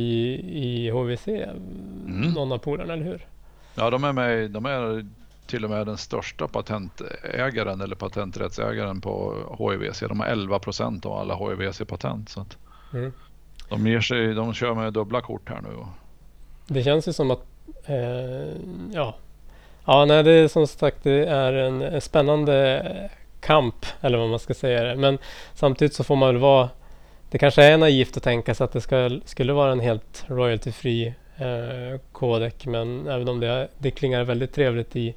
i 0.53 0.91
HVC, 0.91 1.29
Mm. 1.29 2.31
någon 2.35 2.53
av 2.53 2.59
polarna, 2.59 2.93
eller 2.93 3.05
hur? 3.05 3.27
Ja, 3.75 3.91
de 3.91 4.05
är, 4.05 4.13
med, 4.13 4.51
de 4.51 4.67
är 4.67 5.07
till 5.47 5.65
och 5.65 5.71
med 5.71 5.87
den 5.87 5.97
största 5.99 6.49
patentägaren 6.49 7.81
eller 7.81 7.97
patenträttsägaren 7.97 9.01
på 9.01 9.35
HIVC. 9.59 10.01
De 10.01 10.21
har 10.21 10.27
11 10.27 10.59
procent 10.59 11.07
av 11.07 11.13
alla 11.13 11.35
HIVC-patent. 11.35 12.29
Så 12.29 12.47
Mm. 12.95 13.13
de, 13.69 13.87
ger 13.87 14.01
sig, 14.01 14.35
de 14.35 14.55
kör 14.55 14.75
med 14.75 14.93
dubbla 14.93 15.21
kort 15.21 15.49
här 15.49 15.61
nu. 15.61 15.69
Det 16.67 16.83
känns 16.83 17.09
ju 17.09 17.13
som 17.13 17.31
att, 17.31 17.45
eh, 17.85 17.97
ja, 18.93 19.15
ja, 19.85 20.05
nej, 20.05 20.23
det 20.23 20.33
är 20.33 20.49
som 20.49 20.67
sagt 20.67 20.97
det 21.03 21.27
är 21.27 21.53
en, 21.53 21.83
en 21.83 22.01
spännande 22.01 23.11
kamp, 23.41 23.87
eller 24.01 24.19
vad 24.19 24.29
man 24.31 24.39
ska 24.39 24.55
säga 24.55 24.83
det. 24.85 24.97
Men 24.97 25.19
samtidigt 25.55 25.95
så 25.95 26.05
får 26.05 26.17
man 26.17 26.29
väl 26.29 26.37
vara, 26.43 26.69
det 27.33 27.39
kanske 27.39 27.63
är 27.65 27.79
naivt 27.79 28.17
att 28.17 28.23
tänka 28.23 28.55
sig 28.55 28.65
att 28.65 28.73
det 28.73 28.81
ska, 28.81 29.21
skulle 29.25 29.53
vara 29.53 29.73
en 29.73 29.81
helt 29.81 30.25
royaltyfri 30.27 31.15
eh, 31.37 32.01
kodek, 32.13 32.67
men 32.67 33.07
även 33.07 33.29
om 33.29 33.41
det, 33.41 33.69
det 33.79 33.91
klingar 33.91 34.25
väldigt 34.25 34.55
trevligt 34.55 34.97
i 34.97 35.15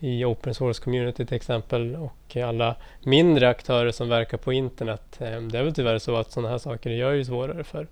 i 0.00 0.24
open 0.24 0.54
source 0.54 0.82
community 0.82 1.26
till 1.26 1.36
exempel 1.36 1.96
och 1.96 2.36
alla 2.36 2.76
mindre 3.04 3.48
aktörer 3.48 3.90
som 3.90 4.08
verkar 4.08 4.38
på 4.38 4.52
internet. 4.52 5.16
Eh, 5.20 5.40
Det 5.40 5.58
är 5.58 5.62
väl 5.62 5.74
tyvärr 5.74 5.98
så 5.98 6.16
att 6.16 6.32
sådana 6.32 6.48
här 6.48 6.58
saker 6.58 6.90
gör 6.90 7.12
ju 7.12 7.24
svårare 7.24 7.64
för, 7.64 7.86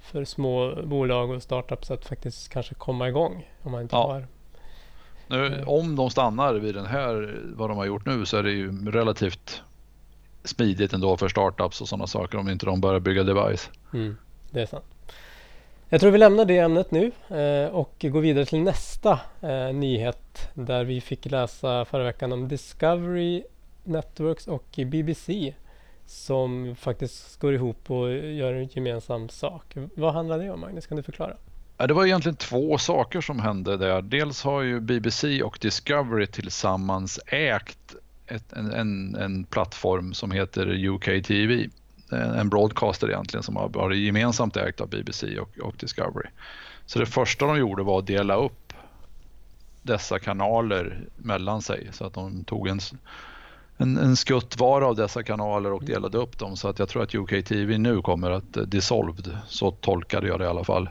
för 0.00 0.24
små 0.24 0.74
bolag 0.84 1.30
och 1.30 1.42
startups 1.42 1.90
att 1.90 2.06
faktiskt 2.06 2.48
kanske 2.48 2.74
komma 2.74 3.08
igång 3.08 3.48
om 3.62 3.72
man 3.72 3.82
inte 3.82 3.96
Ja. 3.96 4.12
har 4.12 4.26
Nu, 5.28 5.64
om 5.66 5.96
de 5.96 6.10
stannar 6.10 6.54
vid 6.54 6.74
den 6.74 6.86
här, 6.86 7.40
vad 7.44 7.70
de 7.70 7.76
har 7.78 7.84
gjort 7.86 8.06
nu, 8.06 8.26
så 8.26 8.36
är 8.36 8.42
det 8.42 8.50
ju 8.52 8.90
relativt 8.90 9.62
smidigt 10.44 10.92
ändå 10.92 11.16
för 11.16 11.28
startups 11.28 11.80
och 11.80 11.88
sådana 11.88 12.06
saker 12.06 12.38
om 12.38 12.48
inte 12.48 12.66
de 12.66 12.80
börjar 12.80 13.00
bygga 13.00 13.22
device. 13.22 13.70
Mm, 13.92 14.16
det 14.50 14.60
är 14.60 14.66
sant. 14.66 14.84
Jag 15.88 16.00
tror 16.00 16.10
vi 16.10 16.18
lämnar 16.18 16.44
det 16.44 16.58
ämnet 16.58 16.90
nu 16.90 17.12
eh, 17.28 17.74
och 17.74 17.94
går 18.00 18.20
vidare 18.20 18.44
till 18.44 18.60
nästa 18.60 19.20
eh, 19.40 19.72
nyhet 19.74 20.50
där 20.54 20.84
vi 20.84 21.00
fick 21.00 21.26
läsa 21.26 21.84
förra 21.84 22.04
veckan 22.04 22.32
om 22.32 22.48
Discovery 22.48 23.42
Networks 23.84 24.48
och 24.48 24.78
BBC 24.86 25.54
som 26.06 26.76
faktiskt 26.80 27.40
går 27.40 27.54
ihop 27.54 27.90
och 27.90 28.12
gör 28.12 28.52
en 28.54 28.68
gemensam 28.68 29.28
sak. 29.28 29.74
Vad 29.94 30.14
handlar 30.14 30.38
det 30.38 30.50
om 30.50 30.60
Magnus? 30.60 30.86
Kan 30.86 30.96
du 30.96 31.02
förklara? 31.02 31.36
Det 31.76 31.94
var 31.94 32.06
egentligen 32.06 32.36
två 32.36 32.78
saker 32.78 33.20
som 33.20 33.38
hände 33.38 33.76
där. 33.76 34.02
Dels 34.02 34.42
har 34.42 34.62
ju 34.62 34.80
BBC 34.80 35.42
och 35.42 35.58
Discovery 35.60 36.26
tillsammans 36.26 37.20
ägt 37.26 37.94
ett, 38.28 38.52
en, 38.52 38.72
en, 38.72 39.14
en 39.14 39.44
plattform 39.44 40.14
som 40.14 40.30
heter 40.30 40.86
UK 40.88 41.04
TV. 41.04 41.68
En 42.10 42.48
broadcaster 42.48 43.08
egentligen 43.08 43.42
som 43.42 43.56
har 43.56 43.68
varit 43.68 43.98
gemensamt 43.98 44.56
ägt 44.56 44.80
av 44.80 44.88
BBC 44.88 45.38
och, 45.38 45.58
och 45.58 45.74
Discovery. 45.78 46.28
Så 46.86 46.98
det 46.98 47.06
första 47.06 47.46
de 47.46 47.58
gjorde 47.58 47.82
var 47.82 47.98
att 47.98 48.06
dela 48.06 48.34
upp 48.36 48.72
dessa 49.82 50.18
kanaler 50.18 51.00
mellan 51.16 51.62
sig 51.62 51.88
så 51.92 52.04
att 52.04 52.14
de 52.14 52.44
tog 52.44 52.68
en, 52.68 52.80
en, 53.76 53.98
en, 53.98 54.16
skutt 54.16 54.60
var 54.60 54.82
av 54.82 54.96
dessa 54.96 55.22
kanaler 55.22 55.72
och 55.72 55.84
delade 55.84 56.18
upp 56.18 56.38
dem 56.38 56.56
så 56.56 56.68
att 56.68 56.78
jag 56.78 56.88
tror 56.88 57.02
att 57.02 57.14
UK 57.14 57.44
TV 57.44 57.78
nu 57.78 58.02
kommer 58.02 58.30
att 58.30 58.70
dissolved. 58.70 59.38
Så 59.46 59.70
tolkade 59.70 60.28
jag 60.28 60.38
det 60.38 60.44
i 60.44 60.48
alla 60.48 60.64
fall. 60.64 60.88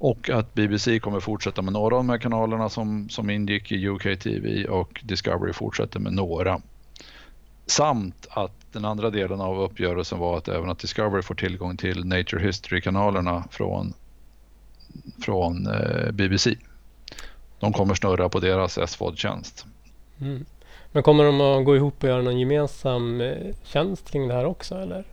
Och 0.00 0.30
att 0.30 0.54
BBC 0.54 0.98
kommer 1.00 1.20
fortsätta 1.20 1.62
med 1.62 1.72
några 1.72 1.96
av 1.96 1.98
de 1.98 2.08
här 2.08 2.18
kanalerna 2.18 2.68
som, 2.68 3.08
som 3.08 3.30
ingick 3.30 3.72
i 3.72 3.88
UK 3.88 4.02
TV 4.02 4.64
och 4.64 5.00
Discovery 5.04 5.52
fortsätter 5.52 6.00
med 6.00 6.12
några. 6.12 6.60
Samt 7.66 8.26
att 8.30 8.52
den 8.72 8.84
andra 8.84 9.10
delen 9.10 9.40
av 9.40 9.60
uppgörelsen 9.60 10.18
var 10.18 10.38
att 10.38 10.48
även 10.48 10.70
att 10.70 10.78
Discovery 10.78 11.22
får 11.22 11.34
tillgång 11.34 11.76
till 11.76 12.04
Nature 12.04 12.46
History-kanalerna 12.46 13.44
från, 13.50 13.92
från 15.22 15.66
eh, 15.66 16.12
BBC. 16.12 16.54
De 17.58 17.72
kommer 17.72 17.94
snurra 17.94 18.28
på 18.28 18.40
deras 18.40 18.90
SVOD-tjänst. 18.90 19.66
Mm. 20.20 20.44
Men 20.92 21.02
kommer 21.02 21.24
de 21.24 21.40
att 21.40 21.64
gå 21.64 21.76
ihop 21.76 22.02
och 22.02 22.08
göra 22.08 22.22
någon 22.22 22.38
gemensam 22.38 23.20
eh, 23.20 23.54
tjänst 23.64 24.10
kring 24.10 24.28
det 24.28 24.34
här 24.34 24.44
också 24.44 24.74
eller? 24.74 25.04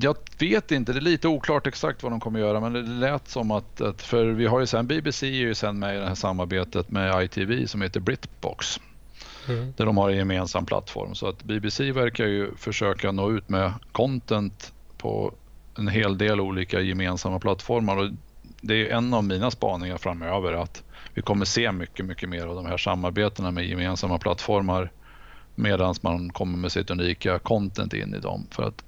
Jag 0.00 0.16
vet 0.38 0.70
inte, 0.70 0.92
det 0.92 0.98
är 0.98 1.00
lite 1.00 1.28
oklart 1.28 1.66
exakt 1.66 2.02
vad 2.02 2.12
de 2.12 2.20
kommer 2.20 2.40
göra 2.40 2.60
men 2.60 2.72
det 2.72 2.82
lät 2.82 3.28
som 3.28 3.50
att, 3.50 3.80
att 3.80 4.02
för 4.02 4.26
vi 4.26 4.46
har 4.46 4.60
ju 4.60 4.66
sen 4.66 4.86
BBC 4.86 5.26
är 5.26 5.30
ju 5.30 5.54
sen 5.54 5.78
med 5.78 5.96
i 5.96 5.98
det 5.98 6.06
här 6.06 6.14
samarbetet 6.14 6.90
med 6.90 7.24
ITV 7.24 7.66
som 7.66 7.82
heter 7.82 8.00
Britbox. 8.00 8.80
Mm. 9.48 9.74
där 9.76 9.86
de 9.86 9.96
har 9.96 10.10
en 10.10 10.16
gemensam 10.16 10.66
plattform. 10.66 11.14
Så 11.14 11.28
att 11.28 11.42
BBC 11.42 11.92
verkar 11.92 12.26
ju 12.26 12.54
försöka 12.56 13.12
nå 13.12 13.32
ut 13.32 13.48
med 13.48 13.72
content 13.92 14.72
på 14.98 15.34
en 15.78 15.88
hel 15.88 16.18
del 16.18 16.40
olika 16.40 16.80
gemensamma 16.80 17.38
plattformar. 17.38 17.96
Och 17.96 18.10
det 18.60 18.74
är 18.74 18.96
en 18.96 19.14
av 19.14 19.24
mina 19.24 19.50
spaningar 19.50 19.96
framöver 19.96 20.52
att 20.52 20.82
vi 21.14 21.22
kommer 21.22 21.44
se 21.44 21.72
mycket, 21.72 22.06
mycket 22.06 22.28
mer 22.28 22.46
av 22.46 22.54
de 22.54 22.66
här 22.66 22.76
samarbetena 22.76 23.50
med 23.50 23.66
gemensamma 23.66 24.18
plattformar 24.18 24.92
medan 25.54 25.94
man 26.00 26.30
kommer 26.30 26.58
med 26.58 26.72
sitt 26.72 26.90
unika 26.90 27.38
content 27.38 27.94
in 27.94 28.14
i 28.14 28.18
dem. 28.18 28.46
För 28.50 28.62
att 28.62 28.84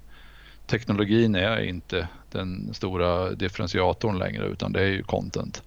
teknologin 0.71 1.35
är 1.35 1.61
inte 1.61 2.07
den 2.31 2.73
stora 2.73 3.31
differentiatorn 3.31 4.17
längre 4.17 4.45
utan 4.45 4.71
det 4.71 4.81
är 4.81 4.87
ju 4.87 5.03
content. 5.03 5.63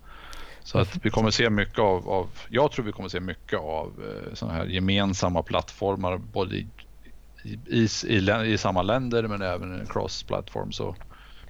Så 0.64 0.78
att 0.78 0.98
vi 1.02 1.10
kommer 1.10 1.30
se 1.30 1.50
mycket 1.50 1.78
av, 1.78 2.08
av 2.08 2.28
jag 2.48 2.72
tror 2.72 2.84
vi 2.84 2.92
kommer 2.92 3.08
se 3.08 3.20
mycket 3.20 3.58
av 3.58 3.86
eh, 3.86 4.34
sådana 4.34 4.58
här 4.58 4.66
gemensamma 4.66 5.42
plattformar 5.42 6.16
både 6.16 6.56
i, 6.56 6.66
i, 7.66 7.88
i, 8.04 8.30
i, 8.46 8.58
samma 8.58 8.82
länder 8.82 9.22
men 9.22 9.42
även 9.42 9.86
cross-plattform. 9.86 10.72
Så 10.72 10.96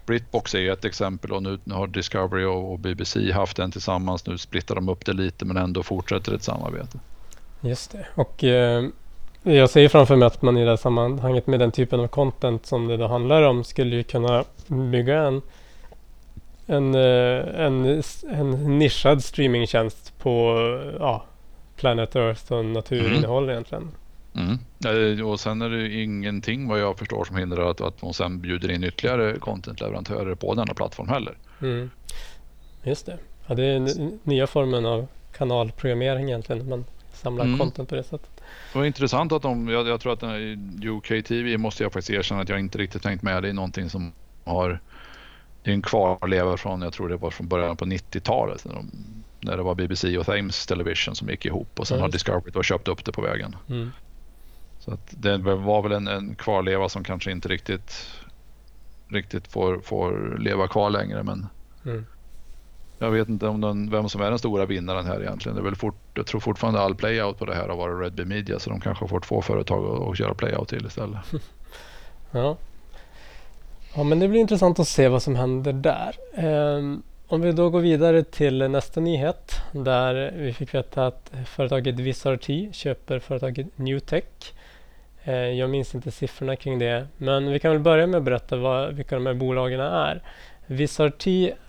Britbox 0.07 0.55
är 0.55 0.59
ju 0.59 0.73
ett 0.73 0.85
exempel 0.85 1.33
och 1.33 1.43
nu, 1.43 1.59
nu 1.65 1.75
har 1.75 1.87
Discovery 1.87 2.45
och, 2.45 2.73
och 2.73 2.79
BBC 2.79 3.33
haft 3.33 3.59
en 3.59 3.71
tillsammans. 3.71 4.27
Nu 4.27 4.39
splittar 4.39 4.75
de 4.75 4.89
upp 4.89 5.05
det 5.05 5.13
lite 5.13 5.45
men 5.45 5.57
ändå 5.57 5.83
fortsätter 5.83 6.35
ett 6.35 6.43
samarbete. 6.43 6.99
Just 7.61 7.93
det. 7.93 8.07
Och 8.15 8.45
eh, 8.45 8.89
jag 9.45 9.71
ser 9.71 9.89
framför 9.89 10.17
mig 10.17 10.27
att 10.27 10.43
man 10.43 10.59
i 10.59 10.65
det 10.65 10.71
här 10.71 10.77
sammanhanget 10.77 11.47
med 11.47 11.61
den 11.61 11.73
typen 11.73 12.01
av 12.01 12.09
content 12.09 12.67
som 12.67 12.87
det 12.89 12.97
då 12.97 13.07
handlar 13.07 13.43
om 13.43 13.65
skulle 13.65 13.97
ju 13.97 14.03
kunna 14.03 14.45
bygga 14.67 15.23
en 15.23 15.43
en, 16.67 16.95
eh, 16.95 17.65
en, 17.65 18.03
en 18.31 18.79
nischad 18.79 19.25
streamingtjänst 19.25 20.19
på 20.19 20.55
ja, 20.99 21.25
Planet 21.77 22.17
Earth 22.17 22.53
och 22.53 22.65
naturinnehåll 22.65 23.51
egentligen. 23.51 23.89
Mm. 24.35 25.19
Eh, 25.19 25.27
Och 25.29 25.41
sen 25.41 25.63
är 25.63 25.71
det 25.71 25.77
ju 25.77 26.03
ingenting 26.03 26.69
vad 26.69 26.81
jag 26.81 26.99
förstår 26.99 27.25
som 27.25 27.37
hindrar 27.37 27.71
att, 27.71 27.81
att 27.81 28.01
de 28.01 28.15
sen 28.15 28.41
bjuder 28.41 28.71
in 28.71 28.85
ytterligare 28.85 29.39
contentleverantörer 29.39 30.35
på 30.35 30.55
denna 30.55 30.75
plattform 30.75 31.09
heller. 31.09 31.35
Mm. 31.63 31.91
Just 32.83 33.07
det. 33.07 33.19
Ja, 33.47 33.55
det 33.55 33.65
är 33.65 33.73
den 33.81 34.19
nya 34.23 34.47
formen 34.47 34.87
av 34.87 35.07
kanalprogrammering 35.37 36.25
egentligen. 36.25 36.69
Man 36.69 36.85
samlar 37.15 37.45
Mm. 37.45 37.59
content 37.59 37.89
på 37.89 37.95
det 37.95 38.03
sättet. 38.05 38.31
Det 38.73 38.79
var 38.79 38.85
intressant 38.85 39.33
att 39.33 39.43
de, 39.43 39.69
jag, 39.69 39.89
jag 39.89 40.01
tror 40.01 40.13
att 40.13 40.23
här 40.23 40.59
UK 40.89 41.25
TV 41.27 41.59
måste 41.59 41.83
jag 41.83 41.93
faktiskt 41.93 42.11
erkänna 42.11 42.41
att 42.41 42.49
jag 42.49 42.61
inte 42.61 42.79
riktigt 42.79 43.03
tänkt 43.03 43.23
med. 43.23 43.43
Det 43.43 43.49
är 43.49 43.53
någonting 43.53 43.91
som 43.91 44.13
har, 44.45 44.81
det 45.63 45.71
är 45.71 45.75
en 45.75 45.83
kvarleva 45.83 46.57
från, 46.57 46.83
jag 46.83 46.93
tror 46.93 47.09
det 47.09 47.17
var 47.17 47.31
från 47.31 47.49
början 47.49 47.77
på 47.77 47.85
90-talet. 47.85 48.65
När, 48.65 48.75
de, 48.75 48.91
när 49.41 49.57
det 49.57 49.63
var 49.63 49.75
BBC 49.75 50.19
och 50.19 50.27
Thames 50.27 50.67
Television 50.67 51.15
som 51.15 51.29
gick 51.29 51.47
ihop 51.47 51.81
och 51.81 51.87
sen 51.89 51.99
Ja, 51.99 52.05
har 52.05 52.11
Discovery 52.11 52.51
då 52.51 52.63
köpt 52.63 52.89
upp 52.89 53.05
det 53.05 53.13
på 53.13 53.23
vägen. 53.23 53.57
Mm. 53.69 53.91
Så 54.79 54.91
att 54.95 55.15
det 55.17 55.39
var 55.39 55.83
väl 55.83 55.93
en, 55.93 56.09
en 56.09 56.35
kvarleva 56.35 56.89
som 56.89 57.05
kanske 57.05 57.31
inte 57.31 57.49
riktigt, 57.49 58.11
riktigt 59.09 59.53
får, 59.53 59.81
får 59.81 60.37
leva 60.39 60.69
kvar 60.69 60.91
längre. 60.91 61.23
Men 61.23 61.47
Mm 61.87 62.07
jag 63.05 63.11
vet 63.11 63.29
inte 63.29 63.47
om 63.47 63.61
den, 63.61 63.91
vem 63.91 64.09
som 64.09 64.21
är 64.21 64.31
den 64.31 64.39
stora 64.39 64.67
vinnaren 64.67 65.07
här 65.07 65.21
egentligen. 65.21 65.57
Det 65.57 65.63
är 65.63 65.65
väl 65.65 65.77
fort, 65.77 65.95
jag 66.15 66.27
tror 66.27 66.41
fortfarande 66.41 66.81
all 66.81 66.95
playout 66.95 67.39
på 67.39 67.45
det 67.45 67.55
här 67.55 67.69
har 67.69 67.77
varit 67.77 68.03
Red 68.03 68.13
Bee 68.13 68.37
Media 68.37 68.59
så 68.59 68.71
de 68.71 68.81
kanske 68.81 69.03
har 69.03 69.09
fått 69.09 69.23
två 69.23 69.43
företag 69.43 69.85
att, 69.85 70.09
att 70.09 70.19
köra 70.19 70.35
playout 70.35 70.69
till 70.69 70.87
istället. 70.87 71.19
Ja. 72.37 72.57
ja, 73.95 74.05
men 74.05 74.19
det 74.19 74.29
blir 74.29 74.41
intressant 74.41 74.79
att 74.79 74.89
se 74.89 75.09
vad 75.09 75.23
som 75.23 75.37
händer 75.37 75.73
där. 75.73 76.15
Um, 76.77 77.03
om 77.27 77.41
vi 77.41 77.53
då 77.53 77.71
går 77.71 77.81
vidare 77.81 78.25
till 78.25 78.71
nästa 78.71 79.01
nyhet 79.01 79.53
där 79.73 80.35
vi 80.37 80.53
fick 80.53 80.75
veta 80.75 81.07
att 81.07 81.33
företaget 81.47 81.95
VisRT 81.95 82.75
köper 82.75 83.19
företaget 83.19 83.67
Newtech. 83.79 84.25
Ehm, 85.25 85.57
jag 85.57 85.71
minns 85.71 85.95
inte 85.95 86.11
siffrorna 86.11 86.57
kring 86.57 86.79
det, 86.79 87.07
men 87.17 87.53
vi 87.53 87.59
kan 87.59 87.71
väl 87.71 87.81
börja 87.81 88.07
med 88.07 88.19
att 88.19 88.25
berätta 88.25 88.57
vad, 88.57 88.95
vilka 88.95 89.15
de 89.15 89.27
här 89.27 89.35
bolagen 89.35 89.81
är. 89.81 90.23
VisRT 90.67 91.27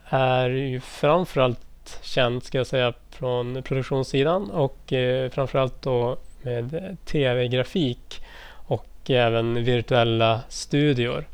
är 0.09 0.49
ju 0.49 0.79
framförallt 0.79 1.59
känt 1.85 1.99
känd 2.01 2.43
ska 2.43 2.57
jag 2.57 2.67
säga 2.67 2.93
från 3.09 3.63
produktionssidan 3.63 4.51
och 4.51 4.93
eh, 4.93 5.29
framförallt 5.29 5.81
då 5.81 6.17
med 6.41 6.97
tv-grafik 7.05 8.21
och 8.49 9.09
även 9.09 9.63
virtuella 9.63 10.41
studior. 10.49 11.27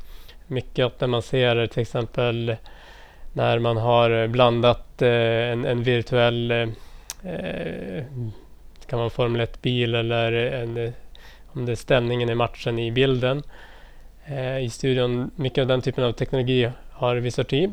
Mycket 0.47 1.01
när 1.01 1.07
man 1.07 1.21
ser 1.21 1.67
till 1.67 1.81
exempel 1.81 2.55
när 3.33 3.59
man 3.59 3.77
har 3.77 4.27
blandat 4.27 5.01
eh, 5.01 5.09
en, 5.51 5.65
en, 5.65 5.83
virtuell 5.83 6.51
eh, 6.51 8.03
kan 8.87 8.99
vara 8.99 9.09
Formel 9.09 9.41
1-bil 9.41 9.95
eller 9.95 10.31
en, 10.31 10.93
om 11.47 11.65
det 11.65 11.71
är 11.71 11.75
ställningen 11.75 12.29
i 12.29 12.35
matchen 12.35 12.79
i 12.79 12.91
bilden. 12.91 13.43
Eh, 14.25 14.57
I 14.57 14.69
studion, 14.69 15.31
mycket 15.35 15.61
av 15.61 15.67
den 15.67 15.81
typen 15.81 16.03
av 16.03 16.11
teknologi 16.11 16.71
har 17.01 17.15
Visorti. 17.15 17.69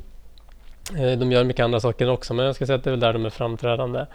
Eh, 0.98 1.18
de 1.18 1.32
gör 1.32 1.44
mycket 1.44 1.64
andra 1.64 1.80
saker 1.80 2.10
också 2.10 2.34
men 2.34 2.46
jag 2.46 2.54
ska 2.54 2.66
säga 2.66 2.76
att 2.76 2.84
det 2.84 2.90
är 2.90 2.92
väl 2.92 3.00
där 3.00 3.12
de 3.12 3.26
är 3.26 3.30
framträdande. 3.30 4.06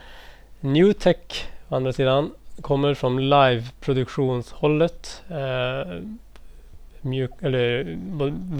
Newtech 0.59 1.47
å 1.69 1.75
andra 1.75 1.93
sidan 1.93 2.31
kommer 2.61 2.93
från 2.93 3.29
live-produktionshållet. 3.29 5.23
Eh, 5.29 5.99
mjuk, 7.01 7.31
eller, 7.41 7.97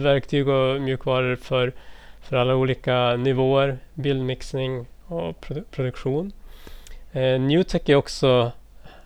verktyg 0.02 0.48
och 0.48 0.80
mjukvaror 0.80 1.36
för, 1.36 1.72
för 2.20 2.36
alla 2.36 2.54
olika 2.56 3.16
nivåer, 3.16 3.78
bildmixning 3.94 4.86
och 5.06 5.40
produ 5.40 5.62
produktion. 5.70 6.32
Eh, 7.12 7.40
Newtech 7.40 7.88
är 7.88 7.94
också 7.94 8.52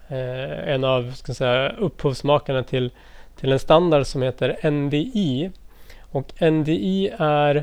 eh, 0.09 0.69
en 0.75 0.85
av 0.85 1.13
ska 1.13 1.35
säga, 1.35 1.69
upphovsmakarna 1.69 2.63
till, 2.63 2.91
till 3.37 3.53
en 3.53 3.59
standard 3.59 4.07
som 4.07 4.23
heter 4.23 4.71
NDI. 4.71 5.51
Och 6.11 6.43
NDI 6.43 7.11
är 7.19 7.57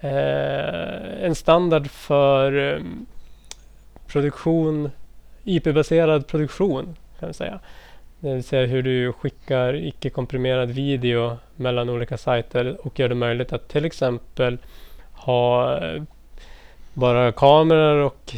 eh, 0.00 1.24
en 1.24 1.34
standard 1.34 1.90
för 1.90 2.74
eh, 2.74 2.82
produktion, 4.06 4.90
IP-baserad 5.44 6.26
produktion 6.26 6.96
kan 7.20 7.28
vi 7.28 7.34
säga. 7.34 7.60
Det 8.20 8.34
vill 8.34 8.44
säga 8.44 8.66
hur 8.66 8.82
du 8.82 9.12
skickar 9.12 9.74
icke-komprimerad 9.74 10.70
video 10.70 11.36
mellan 11.56 11.88
olika 11.88 12.18
sajter 12.18 12.86
och 12.86 12.98
gör 12.98 13.08
det 13.08 13.14
möjligt 13.14 13.52
att 13.52 13.68
till 13.68 13.84
exempel 13.84 14.58
ha 15.12 15.76
eh, 15.76 16.02
bara 16.94 17.32
kameror 17.32 18.02
och 18.02 18.34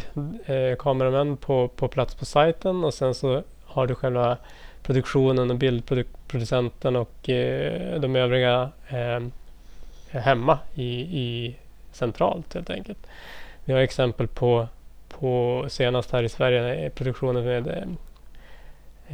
eh, 0.51 0.77
kameramän 0.77 1.37
på, 1.37 1.69
på 1.69 1.89
plats 1.89 2.15
på 2.15 2.25
sajten 2.25 2.85
och 2.85 2.95
sen 2.95 3.15
så 3.15 3.43
har 3.65 3.87
du 3.87 3.95
själva 3.95 4.37
produktionen 4.91 5.51
och 5.51 5.57
bildproducenten 5.57 6.97
och 6.97 7.29
eh, 7.29 8.01
de 8.01 8.17
övriga 8.17 8.71
eh, 8.89 9.21
hemma 10.21 10.59
i, 10.75 11.01
i 11.01 11.57
centralt 11.93 12.55
helt 12.55 12.71
enkelt. 12.71 13.07
Vi 13.65 13.73
har 13.73 13.81
exempel 13.81 14.29
på, 14.29 14.69
på 15.09 15.65
senast 15.69 16.11
här 16.11 16.23
i 16.23 16.29
Sverige 16.29 16.91
produktionen 16.91 17.45
med 17.45 17.67
eh, 17.67 17.83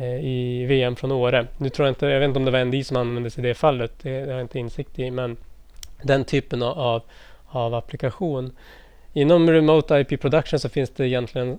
eh 0.04 0.24
i 0.24 0.66
VM 0.66 0.96
från 0.96 1.12
Åre. 1.12 1.46
Nu 1.58 1.68
tror 1.68 1.86
jag 1.86 1.90
inte, 1.90 2.06
jag 2.06 2.20
vet 2.20 2.28
inte 2.28 2.38
om 2.38 2.44
det 2.44 2.50
var 2.50 2.64
NDI 2.64 2.84
som 2.84 2.96
användes 2.96 3.38
i 3.38 3.42
det 3.42 3.54
fallet. 3.54 3.92
Det, 4.02 4.10
det 4.10 4.26
har 4.26 4.38
jag 4.38 4.40
inte 4.40 4.58
insikt 4.58 4.98
i. 4.98 5.10
Men 5.10 5.36
den 6.02 6.24
typen 6.24 6.62
av, 6.62 7.02
av 7.46 7.74
applikation 7.74 8.52
Inom 9.12 9.50
Remote 9.50 9.94
IP 10.00 10.20
Production 10.20 10.60
så 10.60 10.68
finns 10.68 10.90
det 10.90 11.08
egentligen 11.08 11.58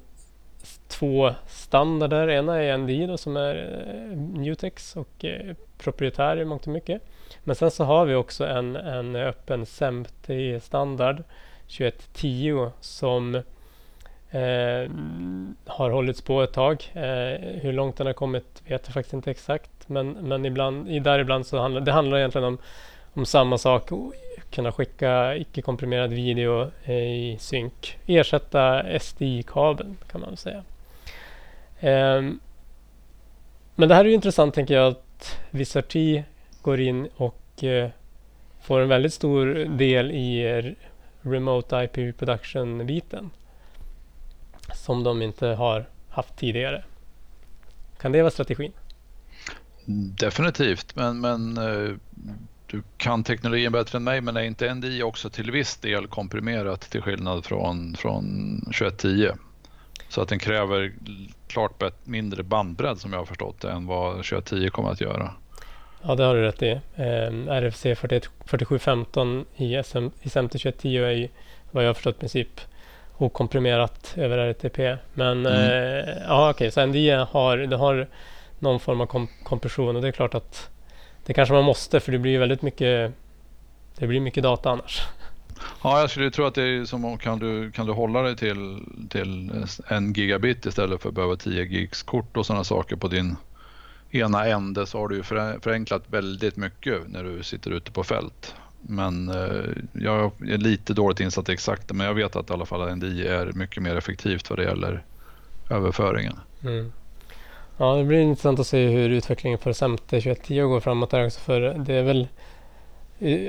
två 0.88 1.34
standarder. 1.48 2.30
Ena 2.30 2.63
är 2.63 2.78
NDI 2.78 3.08
då, 3.08 3.17
som 3.17 3.38
är 3.38 3.56
eh, 3.88 4.17
Mutex 4.17 4.96
och 4.96 5.26
eh, 5.26 5.56
proprietär 5.78 6.38
i 6.38 6.46
mångt 6.46 6.67
och 6.67 6.74
mycket. 6.74 7.02
Men 7.43 7.56
sen 7.56 7.72
så 7.72 7.84
har 7.84 8.06
vi 8.06 8.15
också 8.15 8.46
en, 8.46 8.76
en 8.76 9.15
öppen 9.15 9.65
SEMT-standard 9.65 11.24
2110 11.67 12.72
som 12.82 13.36
eh, 13.36 14.91
har 15.65 15.89
hållits 15.89 16.22
på 16.22 16.41
ett 16.41 16.54
tag. 16.54 16.91
Eh, 16.93 17.62
hur 17.62 17.74
långt 17.74 17.98
den 17.98 18.08
har 18.08 18.13
kommit 18.13 18.62
vet 18.67 18.82
jag 18.86 18.93
faktiskt 18.93 19.13
inte 19.13 19.32
exakt. 19.32 19.89
Men, 19.89 20.12
men 20.12 20.46
ibland, 20.46 21.04
däribland 21.04 21.48
så 21.48 21.60
handlar 21.60 21.82
det 21.82 21.91
handlar 21.91 22.17
egentligen 22.17 22.48
om, 22.48 22.58
om 23.13 23.26
samma 23.26 23.58
sak 23.58 23.91
kunna 24.58 24.72
skicka 24.72 25.36
icke-komprimerad 25.36 26.13
video 26.13 26.72
eh, 26.84 26.96
i 26.96 27.38
synk. 27.39 27.98
Ersätta 28.06 28.84
SDI-kabeln 29.00 29.98
kan 30.12 30.22
man 30.22 30.38
säga. 30.38 30.63
Ehm, 31.80 32.39
men 33.76 33.89
det 33.89 33.96
här 33.96 34.06
är 34.06 34.10
intressant 34.10 34.54
tänker 34.54 34.74
jag 34.74 34.88
att 34.88 35.39
Visarti 35.52 36.24
går 36.62 36.80
in 36.80 37.08
och 37.15 37.63
eh, 37.63 37.89
får 38.62 38.80
en 38.80 38.89
väldigt 38.89 39.13
stor 39.13 39.46
del 39.78 40.12
i 40.12 40.41
eh, 40.41 40.74
Remote 41.30 41.84
IP 41.84 42.17
Production-biten. 42.17 43.30
Som 44.74 45.04
de 45.04 45.22
inte 45.22 45.48
har 45.48 45.86
haft 46.10 46.38
tidigare. 46.38 46.84
Kan 48.00 48.12
det 48.12 48.22
vara 48.22 48.32
strategin? 48.32 48.72
Definitivt, 50.20 50.96
men, 50.96 51.20
men 51.20 51.58
du 52.68 52.84
kan 52.98 53.24
teknologin 53.24 53.72
bättre 53.72 53.98
än 53.98 54.04
mig 54.04 54.22
men 54.22 54.38
är 54.38 54.42
inte 54.42 54.74
NDI 54.74 55.04
också 55.04 55.30
till 55.30 55.52
viss 55.52 55.78
del 55.78 56.08
komprimerat 56.08 56.82
till 56.82 57.02
skillnad 57.02 57.46
från, 57.46 57.96
från 57.96 58.60
2110? 58.62 59.30
Så 60.10 60.22
att 60.22 60.30
den 60.30 60.40
kräver 60.40 60.94
klart 61.48 61.84
mindre 62.04 62.44
bandbredd 62.44 62.98
som 62.98 63.14
jag 63.14 63.20
har 63.20 63.26
förstått 63.26 63.62
det 63.62 63.72
än 63.72 63.86
vad 63.86 64.16
2110 64.16 64.70
kommer 64.70 64.90
att 64.90 65.02
göra. 65.02 65.34
Ja, 66.02 66.16
det 66.16 66.24
har 66.24 66.36
du 66.36 66.42
rätt 66.42 66.62
i. 66.62 66.72
Eh, 66.96 67.48
RFC 67.50 67.82
41, 67.82 68.30
4715 68.46 69.46
i, 69.56 69.84
SM, 69.84 70.08
i 70.22 70.30
SMT 70.30 70.52
2110 70.52 71.04
är 71.04 71.12
ju 71.12 71.28
vad 71.72 71.84
jag 71.84 71.90
har 71.90 71.94
förstått 71.94 72.16
i 72.16 72.20
princip 72.20 72.62
okomprimerat 73.18 74.14
över 74.18 74.38
RTP. 74.38 74.98
Men 75.14 75.46
mm. 75.46 75.54
eh, 75.54 76.16
ja, 76.28 76.50
okej, 76.50 76.68
okay, 76.68 76.72
så 76.72 76.86
NDI 76.86 77.10
har, 77.10 77.58
det 77.58 77.76
har 77.76 78.08
någon 78.60 78.80
form 78.80 79.02
av 79.02 79.06
kom 79.06 79.28
kompression 79.44 79.96
och 79.96 80.02
det 80.02 80.08
är 80.08 80.12
klart 80.12 80.36
att 80.36 80.70
det 81.28 81.34
kanske 81.34 81.54
man 81.54 81.63
måste 81.63 82.00
för 82.00 82.12
det 82.12 82.20
blir 82.20 82.40
väldigt 82.40 82.62
mycket 82.62 83.13
det 83.98 84.08
blir 84.08 84.20
mycket 84.20 84.44
data 84.44 84.70
annars. 84.70 85.02
Ja, 85.84 86.00
jag 86.00 86.10
skulle 86.10 86.32
tro 86.32 86.46
att 86.46 86.56
det 86.56 86.63
är 86.63 86.86
som 86.86 87.18
kan 87.18 87.40
du, 87.40 87.72
kan 87.72 87.86
du 87.86 87.94
hålla 87.94 88.22
dig 88.22 88.36
till, 88.36 88.84
till 89.10 89.52
en 89.88 90.13
gigabit 90.13 90.66
istället 90.66 91.02
för 91.02 91.10
att 91.10 91.16
behöva 91.16 91.36
10 91.36 91.63
gigs 91.63 92.04
kort 92.04 92.38
och 92.38 92.46
sådana 92.46 92.63
saker 92.63 92.96
på 92.96 93.08
din 93.08 93.36
ena 94.12 94.46
ände 94.46 94.86
så 94.86 95.00
har 95.00 95.08
du 95.08 95.16
ju 95.16 95.24
förenklat 95.24 96.04
väldigt 96.08 96.56
mycket 96.56 97.08
när 97.08 97.24
du 97.24 97.44
sitter 97.44 97.72
ute 97.72 97.92
på 97.92 98.04
fält. 98.04 98.56
Men 98.82 99.30
eh, 99.30 99.66
jag 99.94 100.32
är 100.48 100.58
lite 100.58 100.94
dåligt 100.94 101.20
insatt 101.20 101.50
exakt 101.50 101.92
men 101.92 102.08
jag 102.08 102.13
vet 102.13 102.36
att 102.36 102.50
i 102.50 102.54
alla 102.54 102.66
fall 102.66 102.96
NDI 102.96 103.28
är 103.28 103.52
mycket 103.52 103.84
mer 103.84 103.96
effektivt 103.96 104.50
vad 104.50 104.60
det 104.60 104.63
gäller 104.63 105.04
överföringen. 105.70 106.40
Mm. 106.63 106.92
Ja, 107.78 107.96
det 107.96 108.04
blir 108.04 108.20
intressant 108.20 108.60
att 108.60 108.68
se 108.68 108.88
hur 108.88 109.10
utvecklingen 109.10 109.60
för 109.60 109.74
SMT 109.74 110.08
2110 110.10 110.62
går 110.62 110.80
framåt 110.80 111.10
där 111.10 111.26
också. 111.26 111.40
För 111.40 111.62
det 111.62 111.94
är 111.94 112.04
väl 112.04 112.28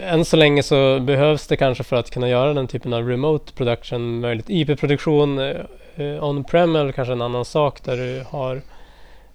än 0.03 0.25
så 0.25 0.37
länge 0.37 0.63
så 0.63 1.01
behövs 1.01 1.47
det 1.47 1.57
kanske 1.57 1.85
för 1.85 1.97
att 1.97 2.11
kunna 2.11 2.29
göra 2.29 2.55
den 2.55 2.67
typen 2.67 2.93
av 2.93 3.09
remote 3.09 3.53
production 3.53 4.21
möjligt. 4.21 4.47
IP-produktion 4.49 5.39
eh, 5.39 6.25
on-prem 6.25 6.77
är 6.77 6.93
kanske 6.93 7.13
en 7.13 7.23
annan 7.23 7.45
sak 7.45 7.85
där 7.85 7.97
du 7.97 8.25
har 8.29 8.63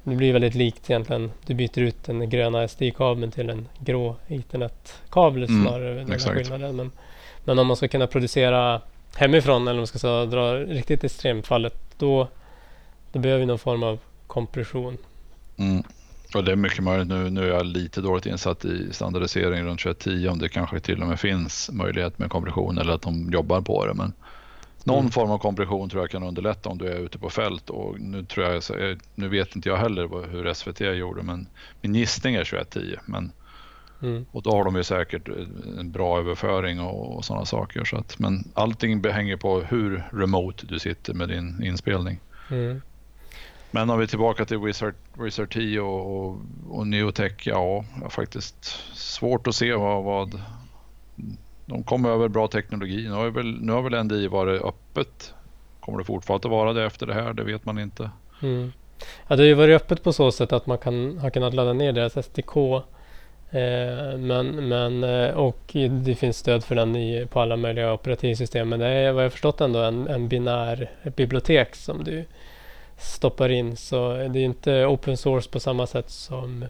det 0.04 0.16
blir 0.16 0.34
väldigt 0.34 0.56
likt 0.56 0.90
egentligen. 0.90 1.32
Du 1.46 1.54
byter 1.54 1.80
ut 1.80 2.04
den 2.04 2.30
gröna 2.30 2.68
SD-kabeln 2.68 3.32
till 3.32 3.50
en 3.50 3.68
grå 3.80 4.16
internetkabel 4.28 5.44
mm, 5.44 5.64
snarare. 5.64 6.04
Den 6.04 6.20
skillnaden. 6.20 6.76
Men, 6.76 6.92
men 7.44 7.60
om 7.60 7.68
man 7.68 7.78
ska 7.78 7.88
kunna 7.88 8.08
producera 8.08 8.82
hemifrån 9.16 9.62
eller 9.62 9.72
om 9.72 9.78
man 9.78 9.88
ska 9.88 10.00
så, 10.00 10.26
dra 10.26 10.56
riktigt 10.56 11.04
extremfallet 11.04 11.76
då, 11.98 12.28
då 13.12 13.20
behöver 13.20 13.40
vi 13.40 13.46
någon 13.46 13.60
form 13.60 13.84
av 13.84 14.00
kompression. 14.34 14.98
Mm. 15.58 15.84
Och 16.36 16.44
det 16.44 16.52
är 16.52 16.56
mycket 16.56 16.84
möjligt 16.84 17.08
nu. 17.08 17.30
Nu 17.30 17.44
är 17.44 17.48
jag 17.48 17.66
lite 17.66 18.02
dåligt 18.02 18.26
insatt 18.26 18.66
i 18.66 18.94
standardisering 18.94 19.64
runt 19.64 19.80
2110 19.80 20.28
om 20.28 20.40
det 20.40 20.50
kanske 20.50 20.80
till 20.80 21.02
och 21.02 21.08
med 21.08 21.20
finns 21.20 21.70
möjlighet 21.72 22.20
med 22.20 22.30
kompression 22.30 22.78
eller 22.78 22.94
att 22.94 23.02
de 23.02 23.32
jobbar 23.32 23.62
på 23.62 23.86
det. 23.86 23.94
Men 23.94 24.14
någon 24.84 25.00
mm. 25.00 25.12
form 25.12 25.32
av 25.32 25.38
kompression 25.38 25.90
tror 25.90 26.04
jag 26.04 26.10
kan 26.10 26.24
underlätta 26.24 26.70
om 26.70 26.78
du 26.78 26.88
är 26.88 26.96
ute 26.96 27.20
på 27.20 27.30
fält 27.30 27.70
och 27.70 28.00
nu 28.00 28.26
tror 28.26 28.46
jag, 28.46 28.64
nu 29.16 29.28
vet 29.28 29.56
inte 29.56 29.70
jag 29.70 29.78
heller 29.78 30.28
hur 30.32 30.54
SVT 30.54 30.82
gjorde 30.82 31.24
men 31.24 31.48
min 31.82 31.96
gissning 31.96 32.36
är 32.36 32.44
2110. 32.44 32.96
Men, 33.06 33.32
mm. 34.02 34.26
Och 34.32 34.42
då 34.42 34.52
har 34.52 34.64
de 34.64 34.76
ju 34.76 34.84
säkert 34.84 35.30
en 35.80 35.92
bra 35.92 36.20
överföring 36.20 36.80
och, 36.80 37.16
och 37.16 37.26
sådana 37.26 37.46
saker. 37.46 37.86
Så 37.86 37.98
att, 37.98 38.20
men 38.20 38.44
allting 38.54 39.04
hänger 39.04 39.38
på 39.38 39.62
hur 39.62 40.04
remote 40.12 40.66
du 40.66 40.80
sitter 40.80 41.14
med 41.14 41.30
din 41.30 41.64
inspelning. 41.64 42.20
Mm. 42.50 42.82
Men 43.76 43.90
om 43.90 43.98
vi 43.98 44.04
är 44.04 44.08
tillbaka 44.08 44.46
till 44.46 44.58
Wizard, 44.58 44.94
Wizard 45.14 45.54
10 45.54 45.80
och, 45.80 46.18
och, 46.18 46.38
och 46.70 46.88
Neotech, 46.88 47.48
ja, 47.48 47.86
jag 47.96 48.02
har 48.02 48.10
faktiskt 48.10 48.66
svårt 48.94 49.48
att 49.48 49.56
se 49.56 49.74
vad, 49.74 50.04
vad 50.04 50.42
de 51.66 51.84
kommer 51.84 52.10
över 52.10 52.28
bra 52.28 52.48
teknologi. 52.48 53.04
Nu 53.04 53.12
har 53.12 53.30
väl, 53.30 53.62
nu 53.62 53.72
har 53.72 53.82
väl 53.82 54.04
NDI 54.04 54.28
varit 54.28 54.62
öppet. 54.62 55.34
Kommer 55.80 55.98
det 55.98 56.04
fortfarande 56.04 56.48
att 56.48 56.52
vara 56.52 56.74
det 56.74 56.86
efter 56.86 57.06
det 57.06 57.14
här? 57.14 57.34
Det 57.34 57.44
vet 57.44 57.66
man 57.66 57.80
inte. 57.80 58.10
Mm. 58.42 58.72
Ja, 59.28 59.36
det 59.36 59.42
har 59.42 59.48
ju 59.48 59.54
varit 59.54 59.82
öppet 59.82 60.04
på 60.04 60.14
så 60.14 60.32
sätt 60.32 60.54
att 60.54 60.68
man 60.68 60.78
kan, 60.78 61.18
har 61.18 61.30
kunnat 61.30 61.54
ladda 61.54 61.74
ner 61.74 61.92
deras 61.92 62.26
SDK 62.26 62.58
Eh, 63.54 64.18
men, 64.18 64.68
men, 64.68 65.04
eh, 65.04 65.30
och 65.30 65.76
det 66.04 66.16
finns 66.16 66.38
stöd 66.38 66.64
för 66.64 66.76
den 66.76 66.96
i, 66.96 67.26
på 67.26 67.40
alla 67.40 67.58
möjliga 67.58 67.94
operativsystem. 67.94 68.70
Men 68.70 68.80
det 68.80 68.88
är 68.88 69.12
vad 69.12 69.26
jag 69.26 69.32
förstått 69.32 69.62
ändå 69.62 69.80
en, 69.80 70.08
en 70.08 70.28
binär 70.28 70.92
bibliotek 71.16 71.76
som 71.76 72.04
du 72.04 72.26
stoppar 72.98 73.50
in. 73.50 73.78
Så 73.78 74.14
det 74.14 74.40
är 74.40 74.46
inte 74.46 74.86
open 74.86 75.18
source 75.18 75.50
på 75.50 75.60
samma 75.60 75.88
sätt 75.88 76.10
som 76.10 76.66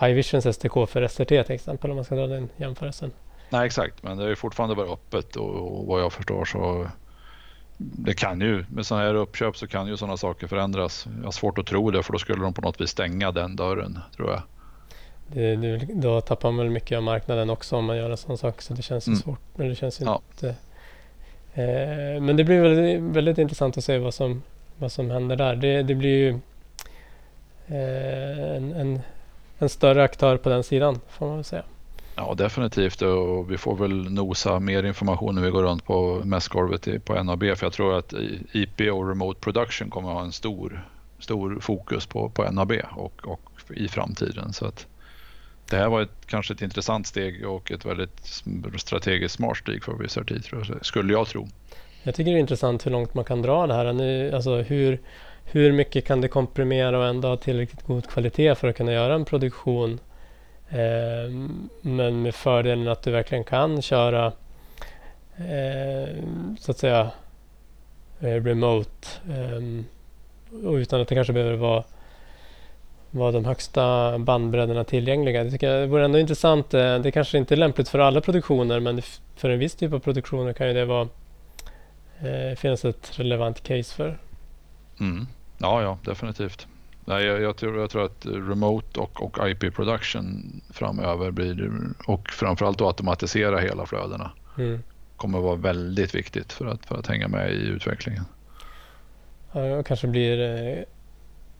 Hivisions 0.00 0.56
SDK 0.56 0.88
för 0.88 1.08
SRT 1.08 1.28
till 1.28 1.54
exempel 1.54 1.90
om 1.90 1.96
man 1.96 2.04
ska 2.04 2.14
dra 2.14 2.26
den 2.26 2.48
jämförelsen. 2.56 3.12
Nej 3.50 3.66
exakt, 3.66 4.02
men 4.02 4.16
det 4.16 4.30
är 4.30 4.34
fortfarande 4.34 4.74
bara 4.74 4.92
öppet 4.92 5.36
och, 5.36 5.78
och 5.78 5.86
vad 5.86 6.00
jag 6.00 6.12
förstår 6.12 6.44
så 6.44 6.88
det 7.78 8.14
kan 8.14 8.40
ju, 8.40 8.64
med 8.68 8.86
sådana 8.86 9.06
här 9.06 9.14
uppköp 9.14 9.56
så 9.56 9.66
kan 9.66 9.86
ju 9.86 9.96
sådana 9.96 10.16
saker 10.16 10.46
förändras. 10.46 11.06
Jag 11.18 11.24
har 11.24 11.32
svårt 11.32 11.58
att 11.58 11.66
tro 11.66 11.90
det 11.90 12.02
för 12.02 12.12
då 12.12 12.18
skulle 12.18 12.42
de 12.42 12.54
på 12.54 12.60
något 12.60 12.80
vis 12.80 12.90
stänga 12.90 13.32
den 13.32 13.56
dörren 13.56 13.98
tror 14.16 14.30
jag. 14.30 14.42
Det, 15.28 15.56
det, 15.56 15.86
då 15.94 16.20
tappar 16.20 16.50
man 16.50 16.64
väl 16.64 16.70
mycket 16.70 16.96
av 16.96 17.02
marknaden 17.02 17.50
också 17.50 17.76
om 17.76 17.84
man 17.84 17.96
gör 17.96 18.10
en 18.10 18.16
sån 18.16 18.38
sak 18.38 18.62
så 18.62 18.74
det 18.74 18.82
känns 18.82 19.06
mm. 19.06 19.18
svårt. 19.18 19.40
Men 19.54 19.68
det 19.68 19.74
känns 19.74 20.00
ja. 20.00 20.22
inte... 20.32 20.48
Eh, 21.54 22.20
men 22.22 22.36
det 22.36 22.44
blir 22.44 22.60
väldigt, 22.60 23.16
väldigt 23.16 23.38
intressant 23.38 23.78
att 23.78 23.84
se 23.84 23.98
vad 23.98 24.14
som, 24.14 24.42
vad 24.78 24.92
som 24.92 25.10
händer 25.10 25.36
där. 25.36 25.56
Det, 25.56 25.82
det 25.82 25.94
blir 25.94 26.16
ju 26.16 26.28
eh, 27.66 28.56
en, 28.56 28.72
en, 28.72 29.00
en 29.58 29.68
större 29.68 30.02
aktör 30.02 30.36
på 30.36 30.48
den 30.48 30.64
sidan 30.64 31.00
får 31.08 31.26
man 31.26 31.36
väl 31.36 31.44
säga. 31.44 31.64
Ja, 32.16 32.34
definitivt. 32.34 33.02
Och 33.02 33.50
vi 33.50 33.58
får 33.58 33.76
väl 33.76 34.10
nosa 34.10 34.60
mer 34.60 34.82
information 34.82 35.34
när 35.34 35.42
vi 35.42 35.50
går 35.50 35.62
runt 35.62 35.84
på 35.84 36.20
mässgolvet 36.24 37.04
på 37.04 37.22
NAB. 37.22 37.40
För 37.40 37.66
jag 37.66 37.72
tror 37.72 37.98
att 37.98 38.14
IP 38.52 38.80
och 38.80 39.08
Remote 39.08 39.40
Production 39.40 39.90
kommer 39.90 40.08
att 40.08 40.14
ha 40.14 40.22
en 40.22 40.32
stor, 40.32 40.88
stor 41.18 41.58
fokus 41.60 42.06
på, 42.06 42.30
på 42.30 42.50
NAB 42.50 42.72
och, 42.96 43.26
och 43.26 43.50
i 43.70 43.88
framtiden. 43.88 44.52
Så 44.52 44.66
att 44.66 44.86
det 45.70 45.76
här 45.76 45.88
var 45.88 46.02
ett, 46.02 46.26
kanske 46.26 46.54
ett 46.54 46.62
intressant 46.62 47.06
steg 47.06 47.46
och 47.46 47.70
ett 47.70 47.84
väldigt 47.84 48.42
strategiskt 48.76 49.34
smart 49.34 49.56
steg 49.56 49.84
för 49.84 49.92
Wizard 49.92 50.32
skulle 50.82 51.12
jag 51.12 51.26
tro. 51.26 51.48
Jag 52.06 52.14
tycker 52.14 52.30
det 52.30 52.38
är 52.38 52.40
intressant 52.40 52.86
hur 52.86 52.90
långt 52.90 53.14
man 53.14 53.24
kan 53.24 53.42
dra 53.42 53.66
det 53.66 53.74
här. 53.74 53.92
Nu, 53.92 54.32
alltså 54.34 54.56
hur, 54.56 55.00
hur 55.44 55.72
mycket 55.72 56.04
kan 56.04 56.20
det 56.20 56.28
komprimera 56.28 56.98
och 56.98 57.06
ändå 57.06 57.28
ha 57.28 57.36
tillräckligt 57.36 57.82
god 57.82 58.06
kvalitet 58.06 58.54
för 58.54 58.68
att 58.68 58.76
kunna 58.76 58.92
göra 58.92 59.14
en 59.14 59.24
produktion 59.24 60.00
Eh, 60.68 61.30
men 61.80 62.22
med 62.22 62.34
fördelen 62.34 62.88
att 62.88 63.02
du 63.02 63.10
verkligen 63.10 63.44
kan 63.44 63.82
köra 63.82 64.32
eh, 65.36 66.14
så 66.60 66.70
att 66.70 66.78
säga 66.78 67.10
eh, 68.20 68.26
remote 68.44 69.08
eh, 69.28 70.66
och 70.66 70.74
utan 70.74 71.00
att 71.00 71.08
det 71.08 71.14
kanske 71.14 71.32
behöver 71.32 71.56
vara, 71.56 71.84
var 73.10 73.32
de 73.32 73.44
högsta 73.44 74.18
bandbredderna 74.18 74.84
tillgängliga. 74.84 75.44
Det 75.44 75.50
tycker 75.50 75.70
jag 75.70 75.86
vore 75.86 76.04
ändå 76.04 76.18
intressant. 76.18 76.74
Eh, 76.74 76.98
det 76.98 77.10
kanske 77.10 77.38
inte 77.38 77.54
är 77.54 77.56
lämpligt 77.56 77.88
för 77.88 77.98
alla 77.98 78.20
produktioner 78.20 78.80
men 78.80 79.02
för 79.36 79.50
en 79.50 79.58
viss 79.58 79.74
typ 79.74 79.92
av 79.92 79.98
produktioner 79.98 80.52
kan 80.52 80.68
ju 80.68 80.74
det 80.74 80.84
vara 80.84 81.08
finnas 82.56 82.84
ett 82.84 83.18
relevant 83.18 83.62
case 83.62 83.94
för. 83.94 84.18
Mm. 85.00 85.26
Ja, 85.58 85.82
ja, 85.82 85.98
definitivt. 86.04 86.66
Nej, 87.04 87.24
jag, 87.24 87.42
jag, 87.42 87.56
tror, 87.56 87.80
jag 87.80 87.90
tror 87.90 88.04
att 88.04 88.26
remote 88.26 89.00
och, 89.00 89.22
och 89.22 89.50
IP 89.50 89.74
production 89.74 90.60
framöver 90.70 91.30
blir 91.30 91.70
och 92.06 92.30
framförallt 92.30 92.80
att 92.80 92.86
automatisera 92.86 93.58
hela 93.58 93.86
flödena 93.86 94.30
mm. 94.58 94.82
kommer 95.16 95.40
vara 95.40 95.56
väldigt 95.56 96.14
viktigt 96.14 96.52
för 96.52 96.66
att, 96.66 96.86
för 96.86 96.98
att 96.98 97.06
hänga 97.06 97.28
med 97.28 97.52
i 97.52 97.66
utvecklingen. 97.66 98.24
Ja, 99.52 99.82
kanske 99.82 100.06
blir 100.06 100.40
eh, 100.40 100.84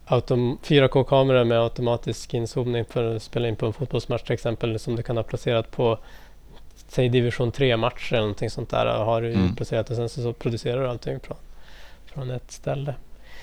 4K-kameror 0.09 1.45
med 1.45 1.61
automatisk 1.61 2.35
inzoomning 2.35 2.85
för 2.85 3.16
att 3.16 3.23
spela 3.23 3.49
in 3.49 3.57
på 3.57 3.66
en 3.66 3.73
fotbollsmatch 3.73 4.23
till 4.23 4.35
exempel 4.35 4.79
som 4.79 4.97
du 4.97 5.03
kan 5.03 5.16
ha 5.16 5.25
placerat 5.25 5.71
på 5.71 5.99
säg 6.88 7.09
division 7.09 7.53
3-matcher 7.53 8.12
eller 8.12 8.20
någonting 8.20 8.51
sånt 8.51 8.70
där. 8.70 8.87
Har 8.87 9.22
du 9.22 9.33
mm. 9.33 9.57
placerat 9.57 9.90
och 9.90 9.96
sen 9.96 10.09
så, 10.09 10.22
så 10.22 10.33
producerar 10.33 10.83
du 10.83 10.88
allting 10.88 11.20
från, 11.20 11.37
från 12.07 12.31
ett 12.31 12.51
ställe. 12.51 12.94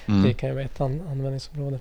Mm. 0.06 0.23
Det 0.23 0.34
kan 0.34 0.49
ju 0.49 0.56
vara 0.56 0.65
ett 0.65 0.82
an 0.82 1.01
användningsområde. 1.12 1.79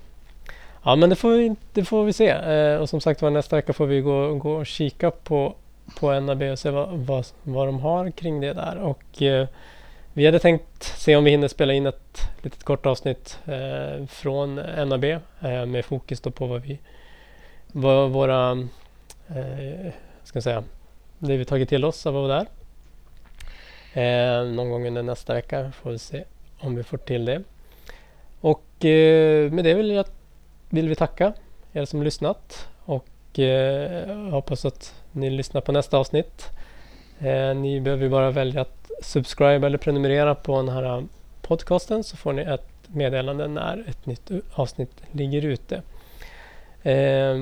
Ja 0.84 0.96
men 0.96 1.10
det 1.10 1.16
får 1.16 1.30
vi, 1.30 1.54
det 1.72 1.84
får 1.84 2.04
vi 2.04 2.12
se. 2.12 2.28
Eh, 2.28 2.76
och 2.76 2.88
som 2.88 3.00
sagt 3.00 3.22
var 3.22 3.30
nästa 3.30 3.56
vecka 3.56 3.72
får 3.72 3.86
vi 3.86 4.00
gå, 4.00 4.34
gå 4.34 4.52
och 4.52 4.66
kika 4.66 5.10
på, 5.10 5.54
på 6.00 6.20
NAB 6.20 6.42
och 6.42 6.58
se 6.58 6.70
vad, 6.70 6.88
vad, 6.88 7.26
vad 7.42 7.68
de 7.68 7.80
har 7.80 8.10
kring 8.10 8.40
det 8.40 8.52
där. 8.52 8.76
Och 8.76 9.22
eh, 9.22 9.48
vi 10.12 10.26
hade 10.26 10.38
tänkt 10.38 10.82
se 10.82 11.16
om 11.16 11.24
vi 11.24 11.30
hinner 11.30 11.48
spela 11.48 11.72
in 11.72 11.86
ett 11.86 12.20
litet 12.42 12.64
kort 12.64 12.86
avsnitt 12.86 13.38
eh, 13.44 14.06
från 14.06 14.54
NAB 14.88 15.04
eh, 15.04 15.66
med 15.66 15.84
fokus 15.84 16.20
på 16.20 16.46
vad 16.46 16.62
vi 16.62 16.78
vad 17.72 18.10
våra 18.10 18.50
eh, 19.28 19.92
ska 20.24 20.36
jag 20.36 20.42
säga 20.42 20.64
det 21.26 21.36
vi 21.36 21.44
tagit 21.44 21.68
till 21.68 21.84
oss 21.84 22.06
av 22.06 22.16
att 22.16 22.28
vara 22.28 22.38
där. 22.38 22.46
Eh, 23.94 24.46
någon 24.46 24.70
gång 24.70 24.86
under 24.86 25.02
nästa 25.02 25.34
vecka 25.34 25.72
får 25.72 25.90
vi 25.90 25.98
se 25.98 26.24
om 26.58 26.74
vi 26.74 26.82
får 26.82 26.98
till 26.98 27.24
det. 27.24 27.42
Och 28.40 28.84
eh, 28.84 29.52
med 29.52 29.64
det 29.64 29.74
vill 29.74 29.90
jag 29.90 30.06
vill 30.68 30.88
vi 30.88 30.94
tacka 30.94 31.32
er 31.72 31.84
som 31.84 32.02
lyssnat 32.02 32.68
och 32.84 33.38
eh, 33.38 34.30
hoppas 34.30 34.64
att 34.64 34.94
ni 35.12 35.30
lyssnar 35.30 35.60
på 35.60 35.72
nästa 35.72 35.98
avsnitt. 35.98 36.48
Eh, 37.18 37.54
ni 37.54 37.80
behöver 37.80 38.08
bara 38.08 38.30
välja 38.30 38.60
att 38.60 38.90
subscribe 39.02 39.66
eller 39.66 39.78
prenumerera 39.78 40.34
på 40.34 40.56
den 40.56 40.68
här 40.68 41.04
podcasten 41.42 42.04
så 42.04 42.16
får 42.16 42.32
ni 42.32 42.42
ett 42.42 42.68
meddelande 42.86 43.48
när 43.48 43.84
ett 43.88 44.06
nytt 44.06 44.30
avsnitt 44.54 45.02
ligger 45.12 45.44
ute. 45.44 45.82
Eh, 46.82 47.34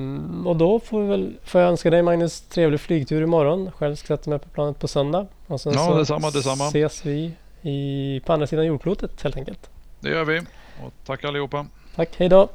och 0.45 0.55
då 0.55 0.79
får, 0.79 1.03
väl, 1.03 1.33
får 1.43 1.61
jag 1.61 1.69
önska 1.69 1.89
dig 1.89 2.01
Magnus 2.01 2.41
trevlig 2.41 2.79
flygtur 2.79 3.21
imorgon. 3.21 3.71
Själv 3.71 3.95
ska 3.95 4.13
jag 4.13 4.19
sätta 4.19 4.29
mig 4.29 4.39
på 4.39 4.49
planet 4.49 4.79
på 4.79 4.87
söndag. 4.87 5.27
Och 5.47 5.61
sen 5.61 5.73
ja, 5.73 5.85
så 5.85 5.97
detsamma, 5.97 6.31
detsamma. 6.31 6.67
ses 6.67 7.05
vi 7.05 7.31
i, 7.61 8.21
på 8.25 8.33
andra 8.33 8.47
sidan 8.47 8.65
jordklotet 8.65 9.21
helt 9.23 9.37
enkelt. 9.37 9.69
Det 9.99 10.09
gör 10.09 10.25
vi. 10.25 10.39
Och 10.83 10.93
tack 11.05 11.23
allihopa. 11.23 11.65
Tack, 11.95 12.09
hej 12.17 12.29
då. 12.29 12.49